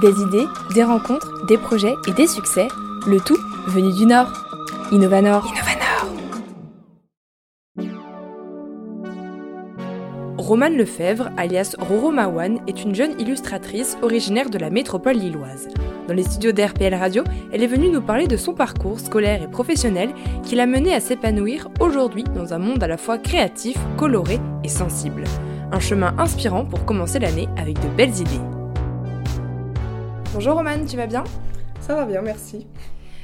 Des 0.00 0.22
idées, 0.22 0.46
des 0.74 0.82
rencontres, 0.82 1.44
des 1.46 1.58
projets 1.58 1.94
et 2.08 2.12
des 2.12 2.26
succès, 2.26 2.68
le 3.06 3.20
tout 3.20 3.36
venu 3.66 3.92
du 3.92 4.06
Nord. 4.06 4.32
Innovanor. 4.92 5.44
Innovanor. 5.46 5.80
Romane 10.38 10.76
Lefebvre, 10.76 11.28
alias 11.36 11.76
Roro 11.78 12.10
Mawan, 12.12 12.60
est 12.66 12.82
une 12.82 12.94
jeune 12.94 13.20
illustratrice 13.20 13.98
originaire 14.00 14.48
de 14.48 14.58
la 14.58 14.70
métropole 14.70 15.16
lilloise. 15.16 15.68
Dans 16.08 16.14
les 16.14 16.22
studios 16.22 16.52
d'RPL 16.52 16.94
Radio, 16.94 17.22
elle 17.52 17.62
est 17.62 17.66
venue 17.66 17.90
nous 17.90 18.00
parler 18.00 18.26
de 18.26 18.38
son 18.38 18.54
parcours 18.54 19.00
scolaire 19.00 19.42
et 19.42 19.50
professionnel 19.50 20.10
qui 20.42 20.56
l'a 20.56 20.66
menée 20.66 20.94
à 20.94 21.00
s'épanouir 21.00 21.68
aujourd'hui 21.78 22.24
dans 22.24 22.54
un 22.54 22.58
monde 22.58 22.82
à 22.82 22.88
la 22.88 22.96
fois 22.96 23.18
créatif, 23.18 23.76
coloré 23.98 24.40
et 24.64 24.68
sensible. 24.68 25.24
Un 25.72 25.80
chemin 25.80 26.14
inspirant 26.18 26.64
pour 26.64 26.86
commencer 26.86 27.18
l'année 27.18 27.48
avec 27.58 27.78
de 27.80 27.88
belles 27.96 28.18
idées. 28.18 28.40
Bonjour 30.32 30.54
Romane, 30.54 30.86
tu 30.86 30.96
vas 30.96 31.08
bien? 31.08 31.24
Ça 31.80 31.96
va 31.96 32.04
bien, 32.04 32.22
merci. 32.22 32.64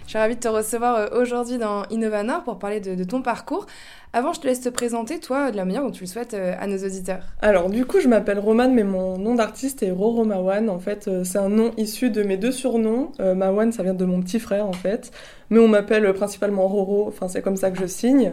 Je 0.06 0.10
suis 0.10 0.18
ravie 0.18 0.34
de 0.34 0.40
te 0.40 0.48
recevoir 0.48 0.96
euh, 0.96 1.22
aujourd'hui 1.22 1.56
dans 1.56 1.84
Innovanor 1.90 2.42
pour 2.42 2.58
parler 2.58 2.80
de, 2.80 3.04
ton 3.04 3.22
parcours. 3.22 3.66
Avant, 4.12 4.32
je 4.32 4.40
te 4.40 4.46
laisse 4.48 4.60
te 4.60 4.68
présenter, 4.68 5.20
toi, 5.20 5.52
de 5.52 5.56
la 5.56 5.64
manière 5.64 5.82
dont 5.82 5.92
tu 5.92 6.02
le 6.02 6.08
souhaites 6.08 6.34
euh, 6.34 6.54
à 6.58 6.66
nos 6.66 6.78
auditeurs. 6.78 7.22
Alors, 7.42 7.70
du 7.70 7.86
coup, 7.86 8.00
je 8.00 8.08
m'appelle 8.08 8.40
Romane, 8.40 8.74
mais 8.74 8.82
mon 8.82 9.18
nom 9.18 9.36
d'artiste 9.36 9.84
est 9.84 9.92
Roro 9.92 10.24
Mawan. 10.24 10.68
En 10.68 10.80
fait, 10.80 11.06
euh, 11.06 11.22
c'est 11.22 11.38
un 11.38 11.48
nom 11.48 11.70
issu 11.76 12.10
de 12.10 12.24
mes 12.24 12.36
deux 12.36 12.50
surnoms. 12.50 13.12
Mawan, 13.20 13.70
ça 13.70 13.84
vient 13.84 13.94
de 13.94 14.04
mon 14.04 14.20
petit 14.20 14.40
frère, 14.40 14.66
en 14.66 14.72
fait. 14.72 15.12
Mais 15.50 15.60
on 15.60 15.68
m'appelle 15.68 16.12
principalement 16.12 16.66
Roro. 16.66 17.06
Enfin, 17.06 17.28
c'est 17.28 17.40
comme 17.40 17.56
ça 17.56 17.70
que 17.70 17.78
je 17.78 17.86
signe. 17.86 18.32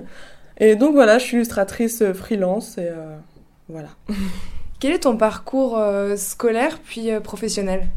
Et 0.58 0.76
donc, 0.76 0.94
voilà, 0.94 1.20
je 1.20 1.26
suis 1.26 1.38
illustratrice 1.38 2.04
freelance 2.14 2.80
et 2.80 2.90
voilà. 3.70 3.90
Quel 4.80 4.94
est 4.94 5.04
ton 5.04 5.16
parcours 5.16 5.80
scolaire 6.16 6.80
puis 6.84 7.10
professionnel? 7.24 7.88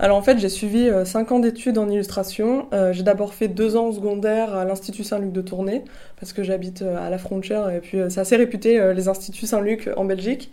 Alors 0.00 0.16
en 0.16 0.22
fait, 0.22 0.38
j'ai 0.38 0.48
suivi 0.48 0.88
5 1.04 1.30
euh, 1.30 1.34
ans 1.34 1.40
d'études 1.40 1.76
en 1.76 1.86
illustration. 1.86 2.68
Euh, 2.72 2.94
j'ai 2.94 3.02
d'abord 3.02 3.34
fait 3.34 3.48
2 3.48 3.76
ans 3.76 3.92
secondaire 3.92 4.54
à 4.54 4.64
l'Institut 4.64 5.04
Saint-Luc 5.04 5.30
de 5.30 5.42
Tournai, 5.42 5.84
parce 6.18 6.32
que 6.32 6.42
j'habite 6.42 6.80
euh, 6.80 6.96
à 6.96 7.10
la 7.10 7.18
frontière, 7.18 7.68
et 7.68 7.80
puis 7.80 7.98
c'est 8.08 8.20
assez 8.20 8.36
réputé, 8.36 8.94
les 8.94 9.08
Instituts 9.08 9.44
Saint-Luc 9.44 9.90
en 9.98 10.06
Belgique. 10.06 10.50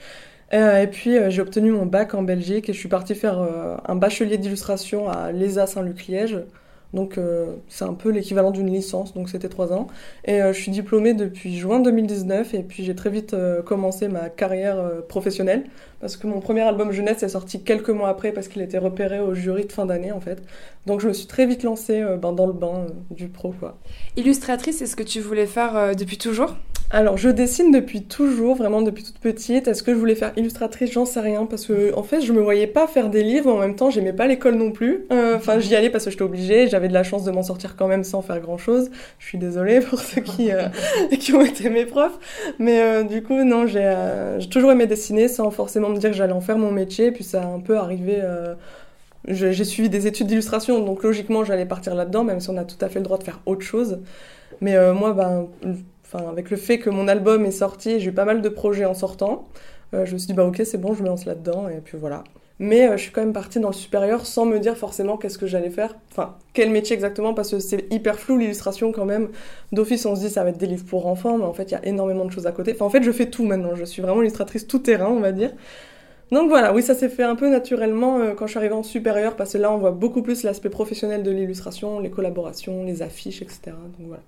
et 0.51 0.87
puis 0.91 1.15
j'ai 1.29 1.41
obtenu 1.41 1.71
mon 1.71 1.85
bac 1.85 2.13
en 2.13 2.23
Belgique 2.23 2.67
et 2.69 2.73
je 2.73 2.77
suis 2.77 2.89
partie 2.89 3.15
faire 3.15 3.39
un 3.85 3.95
bachelier 3.95 4.37
d'illustration 4.37 5.09
à 5.09 5.31
l'ESA 5.31 5.65
Saint-Luc-Liège. 5.65 6.39
Donc 6.93 7.19
c'est 7.67 7.83
un 7.83 7.93
peu 7.93 8.09
l'équivalent 8.09 8.51
d'une 8.51 8.71
licence, 8.71 9.13
donc 9.13 9.29
c'était 9.29 9.49
3 9.49 9.73
ans. 9.73 9.87
Et 10.25 10.39
je 10.39 10.59
suis 10.59 10.71
diplômée 10.71 11.13
depuis 11.13 11.57
juin 11.57 11.79
2019 11.79 12.53
et 12.53 12.63
puis 12.63 12.83
j'ai 12.83 12.95
très 12.95 13.09
vite 13.09 13.35
commencé 13.65 14.07
ma 14.07 14.29
carrière 14.29 14.77
professionnelle 15.07 15.65
parce 15.99 16.15
que 16.15 16.27
mon 16.27 16.39
premier 16.39 16.61
album 16.61 16.91
jeunesse 16.91 17.23
est 17.23 17.29
sorti 17.29 17.63
quelques 17.63 17.89
mois 17.89 18.09
après 18.09 18.31
parce 18.31 18.47
qu'il 18.47 18.61
était 18.61 18.77
repéré 18.77 19.19
au 19.19 19.33
jury 19.33 19.65
de 19.65 19.71
fin 19.71 19.85
d'année 19.85 20.11
en 20.11 20.21
fait. 20.21 20.41
Donc 20.85 21.01
je 21.01 21.07
me 21.07 21.13
suis 21.13 21.27
très 21.27 21.45
vite 21.45 21.63
lancée 21.63 22.01
euh, 22.01 22.17
ben, 22.17 22.33
dans 22.33 22.45
le 22.45 22.53
bain 22.53 22.85
euh, 22.87 22.89
du 23.09 23.27
pro 23.27 23.53
quoi. 23.59 23.77
Illustratrice, 24.15 24.77
c'est 24.77 24.85
ce 24.85 24.95
que 24.95 25.03
tu 25.03 25.19
voulais 25.19 25.47
faire 25.47 25.75
euh, 25.75 25.93
depuis 25.93 26.17
toujours? 26.17 26.55
Alors, 26.89 27.17
je 27.17 27.27
dessine 27.27 27.71
depuis 27.71 28.03
toujours, 28.03 28.55
vraiment 28.55 28.81
depuis 28.81 29.03
toute 29.03 29.19
petite. 29.19 29.67
Est-ce 29.67 29.83
que 29.83 29.91
je 29.91 29.97
voulais 29.97 30.15
faire 30.15 30.31
illustratrice? 30.37 30.91
J'en 30.91 31.05
sais 31.05 31.19
rien, 31.19 31.45
parce 31.45 31.65
que 31.65 31.93
en 31.95 32.03
fait, 32.03 32.21
je 32.21 32.31
me 32.31 32.39
voyais 32.39 32.67
pas 32.67 32.87
faire 32.87 33.09
des 33.09 33.23
livres. 33.23 33.51
En 33.53 33.59
même 33.59 33.75
temps, 33.75 33.89
j'aimais 33.89 34.13
pas 34.13 34.25
l'école 34.25 34.55
non 34.55 34.71
plus. 34.71 35.05
Enfin, 35.11 35.59
j'y 35.59 35.75
allais 35.75 35.89
parce 35.89 36.05
que 36.05 36.11
j'étais 36.11 36.23
obligée. 36.23 36.67
J'avais 36.69 36.87
de 36.87 36.93
la 36.93 37.03
chance 37.03 37.25
de 37.25 37.31
m'en 37.31 37.43
sortir 37.43 37.75
quand 37.75 37.87
même 37.87 38.05
sans 38.05 38.21
faire 38.21 38.39
grand 38.39 38.57
chose. 38.57 38.89
Je 39.19 39.25
suis 39.25 39.37
désolée 39.37 39.81
pour 39.81 39.99
ceux 39.99 40.21
qui 40.21 40.49
qui 41.19 41.33
ont 41.33 41.41
été 41.41 41.69
mes 41.69 41.85
profs, 41.85 42.17
mais 42.57 43.03
du 43.03 43.21
coup, 43.21 43.43
non, 43.43 43.67
j'ai 43.67 43.93
toujours 44.49 44.71
aimé 44.71 44.87
dessiner 44.87 45.27
sans 45.27 45.51
forcément 45.51 45.89
me 45.89 45.97
dire 45.97 46.11
que 46.11 46.15
j'allais 46.15 46.33
en 46.33 46.41
faire 46.41 46.57
mon 46.57 46.71
métier. 46.71 47.11
Puis 47.11 47.25
ça 47.25 47.41
a 47.41 47.47
un 47.47 47.59
peu 47.59 47.77
arrivé. 47.77 48.19
Euh, 48.23 48.55
j'ai 49.27 49.65
suivi 49.65 49.89
des 49.89 50.07
études 50.07 50.27
d'illustration, 50.27 50.79
donc 50.79 51.03
logiquement 51.03 51.43
j'allais 51.43 51.65
partir 51.65 51.95
là-dedans, 51.95 52.23
même 52.23 52.39
si 52.39 52.49
on 52.49 52.55
a 52.55 52.63
tout 52.63 52.77
à 52.79 52.87
fait 52.87 52.99
le 52.99 53.03
droit 53.03 53.17
de 53.17 53.23
faire 53.23 53.41
autre 53.45 53.61
chose. 53.63 53.99
Mais 54.61 54.75
euh, 54.75 54.93
moi, 54.93 55.13
ben, 55.13 55.47
enfin, 56.11 56.27
avec 56.29 56.49
le 56.49 56.57
fait 56.57 56.79
que 56.79 56.89
mon 56.89 57.07
album 57.07 57.45
est 57.45 57.51
sorti, 57.51 57.99
j'ai 57.99 58.09
eu 58.09 58.13
pas 58.13 58.25
mal 58.25 58.41
de 58.41 58.49
projets 58.49 58.85
en 58.85 58.93
sortant. 58.93 59.47
Euh, 59.93 60.05
je 60.05 60.13
me 60.13 60.17
suis 60.17 60.27
dit, 60.27 60.33
bah 60.33 60.45
ok, 60.45 60.61
c'est 60.65 60.77
bon, 60.77 60.93
je 60.93 61.03
me 61.03 61.07
lance 61.07 61.25
là-dedans, 61.25 61.69
et 61.69 61.81
puis 61.81 61.97
voilà. 61.97 62.23
Mais 62.59 62.89
je 62.93 63.03
suis 63.03 63.11
quand 63.11 63.21
même 63.21 63.33
partie 63.33 63.59
dans 63.59 63.69
le 63.69 63.73
supérieur 63.75 64.25
sans 64.25 64.45
me 64.45 64.57
dire 64.59 64.75
forcément 64.77 65.17
qu'est-ce 65.17 65.37
que 65.37 65.45
j'allais 65.45 65.69
faire, 65.69 65.95
enfin 66.11 66.37
quel 66.53 66.71
métier 66.71 66.95
exactement, 66.95 67.35
parce 67.35 67.51
que 67.51 67.59
c'est 67.59 67.85
hyper 67.93 68.19
flou 68.19 68.37
l'illustration 68.37 68.91
quand 68.91 69.05
même. 69.05 69.29
D'office, 69.71 70.07
on 70.07 70.15
se 70.15 70.21
dit 70.21 70.29
ça 70.31 70.43
va 70.43 70.49
être 70.49 70.57
des 70.57 70.65
livres 70.65 70.85
pour 70.85 71.05
enfants, 71.05 71.37
mais 71.37 71.43
en 71.43 71.53
fait 71.53 71.65
il 71.65 71.73
y 71.73 71.75
a 71.75 71.85
énormément 71.85 72.25
de 72.25 72.31
choses 72.31 72.47
à 72.47 72.51
côté. 72.51 72.71
Enfin 72.73 72.85
en 72.85 72.89
fait, 72.89 73.03
je 73.03 73.11
fais 73.11 73.29
tout 73.29 73.45
maintenant, 73.45 73.75
je 73.75 73.85
suis 73.85 74.01
vraiment 74.01 74.21
illustratrice 74.23 74.65
tout 74.65 74.79
terrain, 74.79 75.09
on 75.09 75.19
va 75.19 75.31
dire. 75.31 75.51
Donc 76.31 76.49
voilà, 76.49 76.73
oui, 76.73 76.83
ça 76.83 76.93
s'est 76.93 77.09
fait 77.09 77.23
un 77.23 77.35
peu 77.35 77.49
naturellement 77.49 78.19
euh, 78.19 78.33
quand 78.33 78.47
je 78.47 78.51
suis 78.51 78.57
arrivée 78.57 78.73
en 78.73 78.83
supérieur, 78.83 79.35
parce 79.35 79.53
que 79.53 79.57
là, 79.59 79.71
on 79.71 79.77
voit 79.77 79.91
beaucoup 79.91 80.21
plus 80.21 80.43
l'aspect 80.43 80.69
professionnel 80.69 81.23
de 81.23 81.31
l'illustration, 81.31 81.99
les 81.99 82.09
collaborations, 82.09 82.83
les 82.83 83.01
affiches, 83.01 83.41
etc. 83.41 83.59
Donc 83.97 84.07
voilà. 84.07 84.23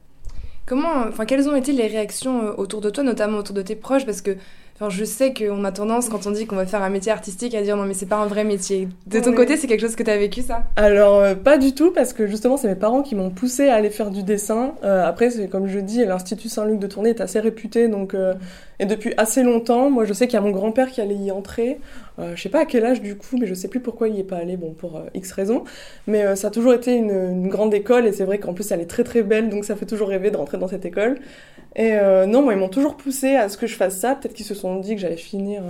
Comment, 0.70 1.08
enfin, 1.08 1.26
quelles 1.26 1.50
ont 1.50 1.56
été 1.56 1.72
les 1.72 1.88
réactions 1.88 2.46
euh, 2.46 2.54
autour 2.56 2.80
de 2.80 2.92
toi, 2.92 3.04
notamment 3.04 3.40
autour 3.40 3.56
de 3.56 3.64
tes 3.64 3.76
proches, 3.76 4.06
parce 4.06 4.22
que 4.22 4.38
Enfin, 4.82 4.90
je 4.90 5.04
sais 5.04 5.34
qu'on 5.34 5.66
a 5.66 5.74
tendance, 5.74 6.08
quand 6.08 6.26
on 6.26 6.32
dit 6.32 6.46
qu'on 6.46 6.56
va 6.56 6.66
faire 6.66 6.82
un 6.82 6.90
métier 6.90 7.12
artistique, 7.12 7.54
à 7.54 7.62
dire 7.62 7.76
non, 7.76 7.84
mais 7.84 7.94
c'est 7.94 8.06
pas 8.06 8.16
un 8.16 8.28
vrai 8.28 8.46
métier. 8.46 8.88
De 9.08 9.20
ton 9.20 9.34
côté, 9.34 9.58
c'est 9.58 9.68
quelque 9.68 9.82
chose 9.82 9.98
que 9.98 10.04
tu 10.04 10.10
as 10.10 10.18
vécu, 10.18 10.42
ça? 10.42 10.64
Alors, 10.78 11.20
euh, 11.20 11.36
pas 11.36 11.58
du 11.58 11.76
tout, 11.76 11.92
parce 11.92 12.14
que 12.14 12.28
justement, 12.28 12.56
c'est 12.56 12.70
mes 12.70 12.76
parents 12.76 13.02
qui 13.02 13.14
m'ont 13.14 13.30
poussé 13.30 13.68
à 13.68 13.76
aller 13.76 13.90
faire 13.90 14.10
du 14.10 14.24
dessin. 14.24 14.76
Euh, 14.86 15.06
après, 15.06 15.32
c'est 15.32 15.50
comme 15.50 15.68
je 15.68 15.80
dis, 15.80 16.06
l'Institut 16.06 16.48
Saint-Luc 16.48 16.80
de 16.80 16.88
Tournai 16.88 17.10
est 17.10 17.20
assez 17.20 17.42
réputé, 17.42 17.90
donc, 17.90 18.14
euh, 18.14 18.36
et 18.80 18.86
depuis 18.86 19.14
assez 19.18 19.44
longtemps, 19.44 19.90
moi, 19.90 20.06
je 20.06 20.14
sais 20.14 20.28
qu'il 20.28 20.36
y 20.36 20.38
a 20.38 20.42
mon 20.42 20.52
grand-père 20.52 20.90
qui 20.92 21.02
allait 21.02 21.14
y 21.14 21.30
entrer. 21.30 21.82
Je 22.36 22.42
sais 22.42 22.50
pas 22.50 22.62
à 22.62 22.66
quel 22.66 22.86
âge 22.86 23.02
du 23.02 23.16
coup, 23.16 23.38
mais 23.40 23.48
je 23.48 23.54
sais 23.54 23.68
plus 23.68 23.80
pourquoi 23.80 24.08
il 24.08 24.16
y 24.16 24.20
est 24.20 24.24
pas 24.24 24.38
allé, 24.38 24.58
bon, 24.58 24.74
pour 24.74 25.02
X 25.14 25.32
raisons. 25.32 25.64
Mais 26.08 26.36
ça 26.36 26.48
a 26.48 26.52
toujours 26.52 26.74
été 26.74 26.96
une, 26.96 27.12
une 27.12 27.48
grande 27.48 27.74
école, 27.74 28.06
et 28.06 28.12
c'est 28.12 28.26
vrai 28.26 28.40
qu'en 28.40 28.54
plus, 28.54 28.72
elle 28.72 28.82
est 28.82 28.90
très 28.90 29.04
très 29.04 29.24
belle, 29.24 29.50
donc 29.50 29.66
ça 29.66 29.76
fait 29.76 29.86
toujours 29.86 30.10
rêver 30.10 30.32
de 30.32 30.38
rentrer 30.38 30.58
dans 30.58 30.68
cette 30.68 30.86
école. 30.86 31.20
Et 31.76 31.94
euh, 31.94 32.26
non, 32.26 32.42
moi, 32.42 32.54
ils 32.54 32.60
m'ont 32.60 32.70
toujours 32.70 32.98
poussé 32.98 33.36
à 33.36 33.48
ce 33.48 33.58
que 33.58 33.68
je 33.68 33.76
fasse 33.76 33.98
ça. 33.98 34.16
Peut-être 34.16 34.34
qu'ils 34.34 34.46
se 34.46 34.56
sont 34.56 34.80
dit 34.80 34.96
que 34.96 35.02
j'allais 35.02 35.18
finir 35.18 35.62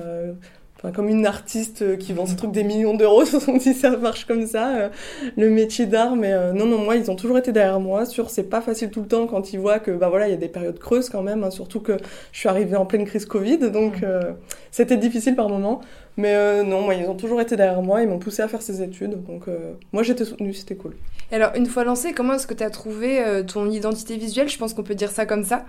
euh, 0.86 0.92
comme 0.92 1.10
une 1.10 1.26
artiste 1.26 1.82
euh, 1.82 1.96
qui 1.96 2.14
vend 2.14 2.26
ce 2.26 2.36
truc 2.36 2.52
des 2.52 2.64
millions 2.64 2.96
d'euros. 2.96 3.26
Se 3.26 3.40
sont 3.40 3.58
dit 3.58 3.74
ça 3.74 3.98
marche 3.98 4.26
comme 4.26 4.46
ça, 4.46 4.90
le 5.38 5.50
métier 5.50 5.86
d'art. 5.86 6.16
Mais 6.16 6.54
non, 6.54 6.66
non, 6.66 6.78
moi, 6.80 6.96
ils 6.96 7.10
ont 7.12 7.16
toujours 7.16 7.38
été 7.38 7.52
derrière 7.52 7.80
moi. 7.80 8.06
Sur, 8.06 8.30
c'est 8.30 8.44
pas 8.44 8.62
facile 8.62 8.90
tout 8.90 9.02
le 9.02 9.08
temps 9.08 9.28
quand 9.28 9.54
ils 9.54 9.60
voient 9.60 9.80
que, 9.80 9.92
bah 9.92 10.10
voilà, 10.10 10.28
il 10.28 10.32
y 10.32 10.34
a 10.34 10.38
des 10.38 10.48
périodes 10.48 10.80
creuses 10.80 11.10
quand 11.10 11.22
même. 11.22 11.44
Hein, 11.44 11.52
surtout 11.52 11.80
que 11.80 11.98
je 12.32 12.40
suis 12.40 12.50
arrivée 12.50 12.76
en 12.76 12.86
pleine 12.86 13.06
crise 13.06 13.26
Covid, 13.26 13.72
donc 13.72 14.02
mmh. 14.02 14.36
c'était 14.72 14.98
difficile 14.98 15.36
par 15.36 15.50
moments. 15.50 15.82
Mais 16.20 16.36
euh, 16.36 16.64
non, 16.64 16.82
moi, 16.82 16.96
ils 16.96 17.10
ont 17.10 17.16
toujours 17.16 17.40
été 17.40 17.56
derrière 17.56 17.82
moi, 17.82 18.02
ils 18.02 18.10
m'ont 18.10 18.20
poussé 18.20 18.42
à 18.42 18.50
faire 18.50 18.62
ces 18.62 18.82
études. 18.82 19.24
Donc, 19.24 19.48
euh, 19.48 19.72
moi, 19.94 20.04
j'étais 20.04 20.26
soutenue, 20.26 20.54
c'était 20.54 20.76
cool. 20.76 20.94
Alors, 21.32 21.52
une 21.56 21.68
fois 21.68 21.84
lancé, 21.84 22.14
comment 22.14 22.34
est-ce 22.34 22.48
que 22.48 22.56
tu 22.56 22.64
as 22.64 22.72
trouvé 22.72 23.24
euh, 23.24 23.44
ton 23.44 23.70
identité 23.70 24.18
visuelle? 24.18 24.50
Je 24.50 24.58
pense 24.58 24.74
qu'on 24.74 24.84
peut 24.84 24.96
dire 24.96 25.12
ça 25.12 25.28
comme 25.28 25.44
ça. 25.44 25.64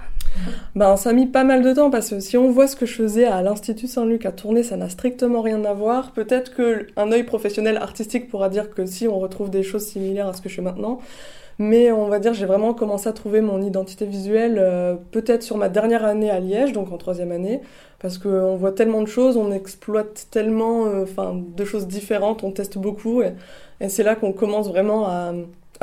Ben, 0.74 0.96
ça 0.96 1.10
a 1.10 1.12
mis 1.12 1.26
pas 1.26 1.44
mal 1.44 1.62
de 1.62 1.72
temps 1.74 1.90
parce 1.90 2.10
que 2.10 2.20
si 2.20 2.38
on 2.38 2.50
voit 2.50 2.66
ce 2.66 2.76
que 2.76 2.86
je 2.86 2.94
faisais 2.94 3.26
à 3.26 3.42
l'Institut 3.42 3.86
Saint-Luc 3.86 4.24
à 4.24 4.32
tourner, 4.32 4.62
ça 4.62 4.76
n'a 4.76 4.88
strictement 4.88 5.42
rien 5.42 5.62
à 5.64 5.74
voir. 5.74 6.12
Peut-être 6.12 6.54
qu'un 6.54 7.12
œil 7.12 7.24
professionnel 7.24 7.76
artistique 7.76 8.30
pourra 8.30 8.48
dire 8.48 8.70
que 8.70 8.86
si 8.86 9.06
on 9.06 9.18
retrouve 9.18 9.50
des 9.50 9.62
choses 9.62 9.84
similaires 9.84 10.28
à 10.28 10.32
ce 10.32 10.40
que 10.40 10.48
je 10.48 10.54
fais 10.56 10.62
maintenant. 10.62 11.00
Mais 11.58 11.92
on 11.92 12.08
va 12.08 12.20
dire, 12.20 12.32
j'ai 12.32 12.46
vraiment 12.46 12.72
commencé 12.72 13.06
à 13.06 13.12
trouver 13.12 13.42
mon 13.42 13.60
identité 13.60 14.06
visuelle 14.06 14.98
peut-être 15.10 15.42
sur 15.42 15.58
ma 15.58 15.68
dernière 15.68 16.06
année 16.06 16.30
à 16.30 16.40
Liège, 16.40 16.72
donc 16.72 16.90
en 16.90 16.96
troisième 16.96 17.32
année, 17.32 17.60
parce 18.00 18.16
qu'on 18.16 18.56
voit 18.56 18.72
tellement 18.72 19.02
de 19.02 19.06
choses, 19.06 19.36
on 19.36 19.52
exploite 19.52 20.26
tellement 20.30 20.86
euh, 20.86 21.02
enfin 21.02 21.34
de 21.34 21.64
choses 21.64 21.86
différentes, 21.86 22.42
on 22.42 22.50
teste 22.50 22.78
beaucoup, 22.78 23.22
et, 23.22 23.34
c'est 23.88 24.02
là 24.02 24.14
qu'on 24.14 24.32
commence 24.32 24.68
vraiment 24.68 25.06
à, 25.06 25.32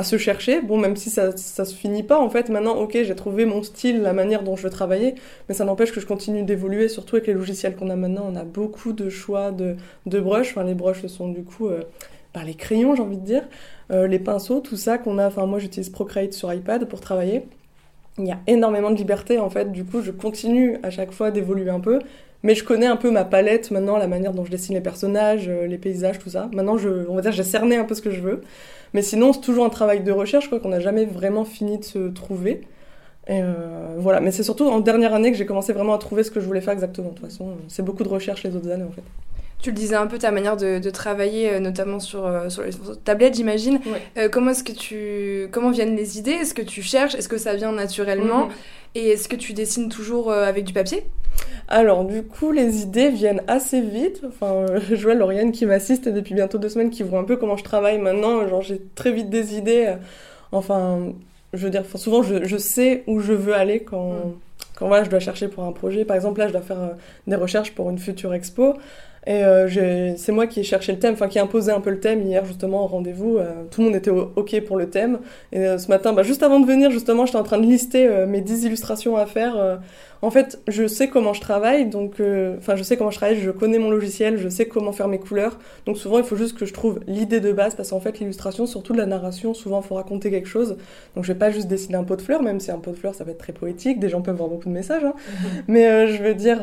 se 0.04 0.18
chercher. 0.18 0.62
Bon, 0.62 0.78
même 0.78 0.96
si 0.96 1.10
ça, 1.10 1.36
ça 1.36 1.66
se 1.66 1.74
finit 1.74 2.04
pas, 2.04 2.20
en 2.20 2.30
fait, 2.30 2.50
maintenant, 2.50 2.76
ok, 2.76 2.92
j'ai 2.94 3.16
trouvé 3.16 3.46
mon 3.46 3.64
style, 3.64 4.02
la 4.02 4.14
manière 4.14 4.44
dont 4.44 4.56
je 4.56 4.62
veux 4.62 4.70
travailler, 4.70 5.16
mais 5.50 5.56
ça 5.56 5.66
n'empêche 5.66 5.92
que 5.92 6.00
je 6.00 6.06
continue 6.06 6.44
d'évoluer, 6.44 6.88
surtout 6.88 7.16
avec 7.16 7.28
les 7.28 7.34
logiciels 7.34 7.76
qu'on 7.76 7.90
a 7.90 7.96
maintenant, 7.96 8.30
on 8.32 8.36
a 8.36 8.44
beaucoup 8.44 8.94
de 8.94 9.10
choix 9.10 9.52
de, 9.52 9.76
de 10.06 10.20
brushes, 10.20 10.52
enfin 10.52 10.64
les 10.64 10.76
brushes 10.76 11.08
sont 11.08 11.30
du 11.30 11.44
coup... 11.44 11.68
Euh, 11.68 11.82
par 12.34 12.44
les 12.44 12.54
crayons, 12.54 12.94
j'ai 12.94 13.02
envie 13.02 13.18
de 13.18 13.26
dire, 13.26 13.44
euh, 13.90 14.06
les 14.06 14.20
pinceaux, 14.20 14.60
tout 14.60 14.76
ça 14.76 15.00
qu'on 15.00 15.18
a. 15.18 15.26
Enfin, 15.26 15.48
moi, 15.48 15.58
j'utilise 15.58 15.90
Procreate 15.90 16.34
sur 16.34 16.54
iPad 16.54 16.86
pour 16.86 17.00
travailler 17.00 17.48
il 18.20 18.26
y 18.26 18.32
a 18.32 18.40
énormément 18.48 18.90
de 18.90 18.96
liberté 18.96 19.40
en 19.40 19.50
fait. 19.50 19.72
Du 19.72 19.86
coup, 19.86 20.02
je 20.02 20.12
continue 20.12 20.78
à 20.84 20.90
chaque 20.90 21.12
fois 21.12 21.32
d'évoluer 21.32 21.70
un 21.70 21.80
peu, 21.80 22.00
mais 22.44 22.56
je 22.56 22.64
connais 22.64 22.86
un 22.86 22.96
peu 22.96 23.12
ma 23.12 23.26
palette 23.26 23.72
maintenant, 23.72 23.98
la 23.98 24.08
manière 24.08 24.34
dont 24.34 24.46
je 24.46 24.52
dessine 24.52 24.76
les 24.76 24.82
personnages, 24.82 25.48
euh, 25.50 25.68
les 25.68 25.78
paysages, 25.78 26.20
tout 26.20 26.30
ça. 26.30 26.50
Maintenant, 26.54 26.78
je, 26.78 27.08
on 27.10 27.16
va 27.16 27.22
dire, 27.22 27.32
j'ai 27.32 27.44
cerné 27.44 27.78
un 27.78 27.84
peu 27.84 27.96
ce 27.96 28.02
que 28.02 28.12
je 28.12 28.22
veux. 28.22 28.42
Mais 28.94 29.02
sinon, 29.02 29.34
c'est 29.34 29.42
toujours 29.42 29.66
un 29.66 29.70
travail 29.70 30.02
de 30.02 30.12
recherche, 30.12 30.50
quoi, 30.50 30.60
qu'on 30.60 30.70
n'a 30.70 30.80
jamais 30.80 31.06
vraiment 31.06 31.46
fini 31.46 31.78
de 31.78 31.84
se 31.84 32.10
trouver. 32.10 32.62
Et 33.28 33.42
euh, 33.42 33.96
voilà, 33.98 34.22
mais 34.22 34.32
c'est 34.32 34.44
surtout 34.44 34.68
en 34.68 34.80
dernière 34.80 35.14
année 35.14 35.32
que 35.32 35.38
j'ai 35.38 35.46
commencé 35.46 35.74
vraiment 35.74 35.94
à 35.94 35.98
trouver 35.98 36.24
ce 36.24 36.32
que 36.32 36.40
je 36.40 36.46
voulais 36.46 36.62
faire 36.62 36.74
exactement. 36.74 37.10
De 37.10 37.16
toute 37.16 37.26
façon, 37.26 37.58
c'est 37.68 37.84
beaucoup 37.84 38.04
de 38.04 38.10
recherche 38.10 38.44
les 38.44 38.56
autres 38.56 38.70
années 38.70 38.86
en 38.86 38.92
fait. 38.92 39.04
Tu 39.60 39.72
le 39.72 39.76
disais 39.76 39.96
un 39.96 40.08
peu 40.08 40.20
ta 40.20 40.32
manière 40.32 40.56
de, 40.56 40.90
travailler, 40.90 41.60
notamment 41.60 42.00
sur, 42.00 42.30
sur 42.50 42.64
les 42.64 42.72
tablettes, 43.04 43.36
j'imagine. 43.36 43.80
comment 44.32 44.52
est-ce 44.52 44.64
que 44.64 44.72
tu, 44.72 45.48
comment 45.52 45.72
viennent 45.72 45.96
les 45.96 46.20
idées? 46.20 46.32
Est-ce 46.32 46.54
que 46.54 46.62
tu 46.62 46.84
cherches? 46.84 47.16
Est-ce 47.16 47.28
que 47.28 47.38
ça 47.38 47.56
vient 47.56 47.72
naturellement? 47.72 48.46
Mhm. 48.46 48.52
Et 48.96 49.10
est-ce 49.10 49.28
que 49.28 49.36
tu 49.36 49.54
dessines 49.54 49.90
toujours 49.90 50.32
avec 50.32 50.64
du 50.64 50.74
papier? 50.74 51.06
Alors, 51.68 52.06
du 52.06 52.24
coup, 52.24 52.52
les 52.52 52.82
idées 52.82 53.10
viennent 53.10 53.42
assez 53.48 53.82
vite. 53.82 54.22
Enfin, 54.28 54.66
je 54.90 54.96
vois 54.96 55.16
Lauriane 55.16 55.52
qui 55.52 55.66
m'assiste 55.66 56.08
depuis 56.08 56.36
bientôt 56.36 56.58
deux 56.58 56.70
semaines, 56.70 56.90
qui 56.90 57.04
voit 57.04 57.20
un 57.20 57.24
peu 57.24 57.36
comment 57.36 57.58
je 57.58 57.64
travaille 57.64 57.98
maintenant. 57.98 58.48
Genre, 58.48 58.62
j'ai 58.62 58.82
très 58.96 59.12
vite 59.12 59.30
des 59.30 59.56
idées. 59.56 59.96
Enfin, 60.52 61.14
je 61.54 61.64
veux 61.64 61.70
dire, 61.70 61.84
souvent, 61.96 62.24
je, 62.24 62.58
sais 62.58 63.04
où 63.08 63.20
je 63.20 63.34
veux 63.34 63.54
aller 63.54 63.82
quand, 63.82 64.12
mm. 64.12 64.34
quand 64.76 64.88
voilà, 64.88 65.04
je 65.04 65.10
dois 65.10 65.20
chercher 65.20 65.48
pour 65.48 65.64
un 65.64 65.72
projet. 65.72 66.06
Par 66.06 66.16
exemple, 66.16 66.40
là, 66.40 66.48
je 66.48 66.54
dois 66.54 66.62
faire 66.62 66.80
euh, 66.80 66.94
des 67.26 67.36
recherches 67.36 67.72
pour 67.74 67.90
une 67.90 68.00
future 68.00 68.34
expo. 68.34 68.76
Et 69.28 69.44
euh, 69.44 70.14
c'est 70.16 70.32
moi 70.32 70.48
qui 70.48 70.62
ai 70.62 70.64
cherché 70.64 70.94
le 70.94 71.00
thème, 71.00 71.14
enfin 71.14 71.28
qui 71.28 71.38
ai 71.38 71.42
imposé 71.42 71.70
un 71.74 71.82
peu 71.82 71.90
le 71.90 72.00
thème 72.00 72.22
hier 72.22 72.46
justement 72.46 72.86
au 72.86 72.88
rendez-vous. 72.88 73.38
Euh, 73.38 73.66
tout 73.70 73.82
le 73.82 73.88
monde 73.88 73.96
était 73.98 74.10
OK 74.10 74.60
pour 74.62 74.78
le 74.78 74.90
thème. 74.90 75.20
Et 75.52 75.60
euh, 75.60 75.78
ce 75.78 75.90
matin, 75.90 76.14
bah, 76.14 76.24
juste 76.24 76.44
avant 76.44 76.62
de 76.62 76.66
venir, 76.66 76.92
justement, 76.92 77.26
j'étais 77.26 77.38
en 77.38 77.44
train 77.44 77.58
de 77.58 77.66
lister 77.66 78.08
mes 78.26 78.40
10 78.40 78.64
illustrations 78.64 79.18
à 79.18 79.26
faire. 79.26 79.80
en 80.22 80.32
fait, 80.32 80.62
je 80.70 80.88
sais 80.88 81.10
comment 81.10 81.34
je 81.34 81.42
travaille, 81.42 81.88
donc 81.88 82.22
enfin 82.58 82.76
je 82.78 82.84
sais 82.84 82.96
comment 82.96 83.12
je 83.12 83.18
travaille, 83.18 83.38
je 83.40 83.52
connais 83.52 83.80
mon 83.80 83.90
logiciel, 83.90 84.38
je 84.38 84.48
sais 84.48 84.66
comment 84.66 84.94
faire 84.94 85.10
mes 85.10 85.20
couleurs. 85.20 85.60
Donc 85.86 85.98
souvent, 85.98 86.20
il 86.20 86.24
faut 86.24 86.38
juste 86.38 86.58
que 86.58 86.66
je 86.66 86.74
trouve 86.74 87.02
l'idée 87.06 87.42
de 87.42 87.52
base, 87.52 87.76
parce 87.76 87.90
qu'en 87.90 88.00
fait, 88.00 88.20
l'illustration, 88.20 88.66
surtout 88.66 88.94
de 88.94 88.98
la 88.98 89.06
narration, 89.06 89.54
souvent, 89.54 89.82
il 89.82 89.88
faut 89.88 89.96
raconter 89.96 90.32
quelque 90.32 90.48
chose. 90.48 90.78
Donc 91.16 91.26
je 91.26 91.34
vais 91.34 91.38
pas 91.38 91.52
juste 91.52 91.68
dessiner 91.68 91.96
un 91.96 92.06
pot 92.06 92.16
de 92.16 92.22
fleurs, 92.22 92.42
même 92.42 92.62
si 92.62 92.72
un 92.72 92.80
pot 92.80 92.92
de 92.92 92.96
fleurs, 92.96 93.14
ça 93.14 93.26
va 93.26 93.32
être 93.32 93.40
très 93.40 93.54
poétique, 93.54 94.00
des 94.00 94.08
gens 94.08 94.22
peuvent 94.22 94.38
voir 94.38 94.48
beaucoup 94.48 94.70
de 94.70 94.74
messages. 94.74 95.04
Hein. 95.04 95.14
Mais 95.68 96.08
je 96.08 96.24
veux 96.24 96.34
dire 96.34 96.62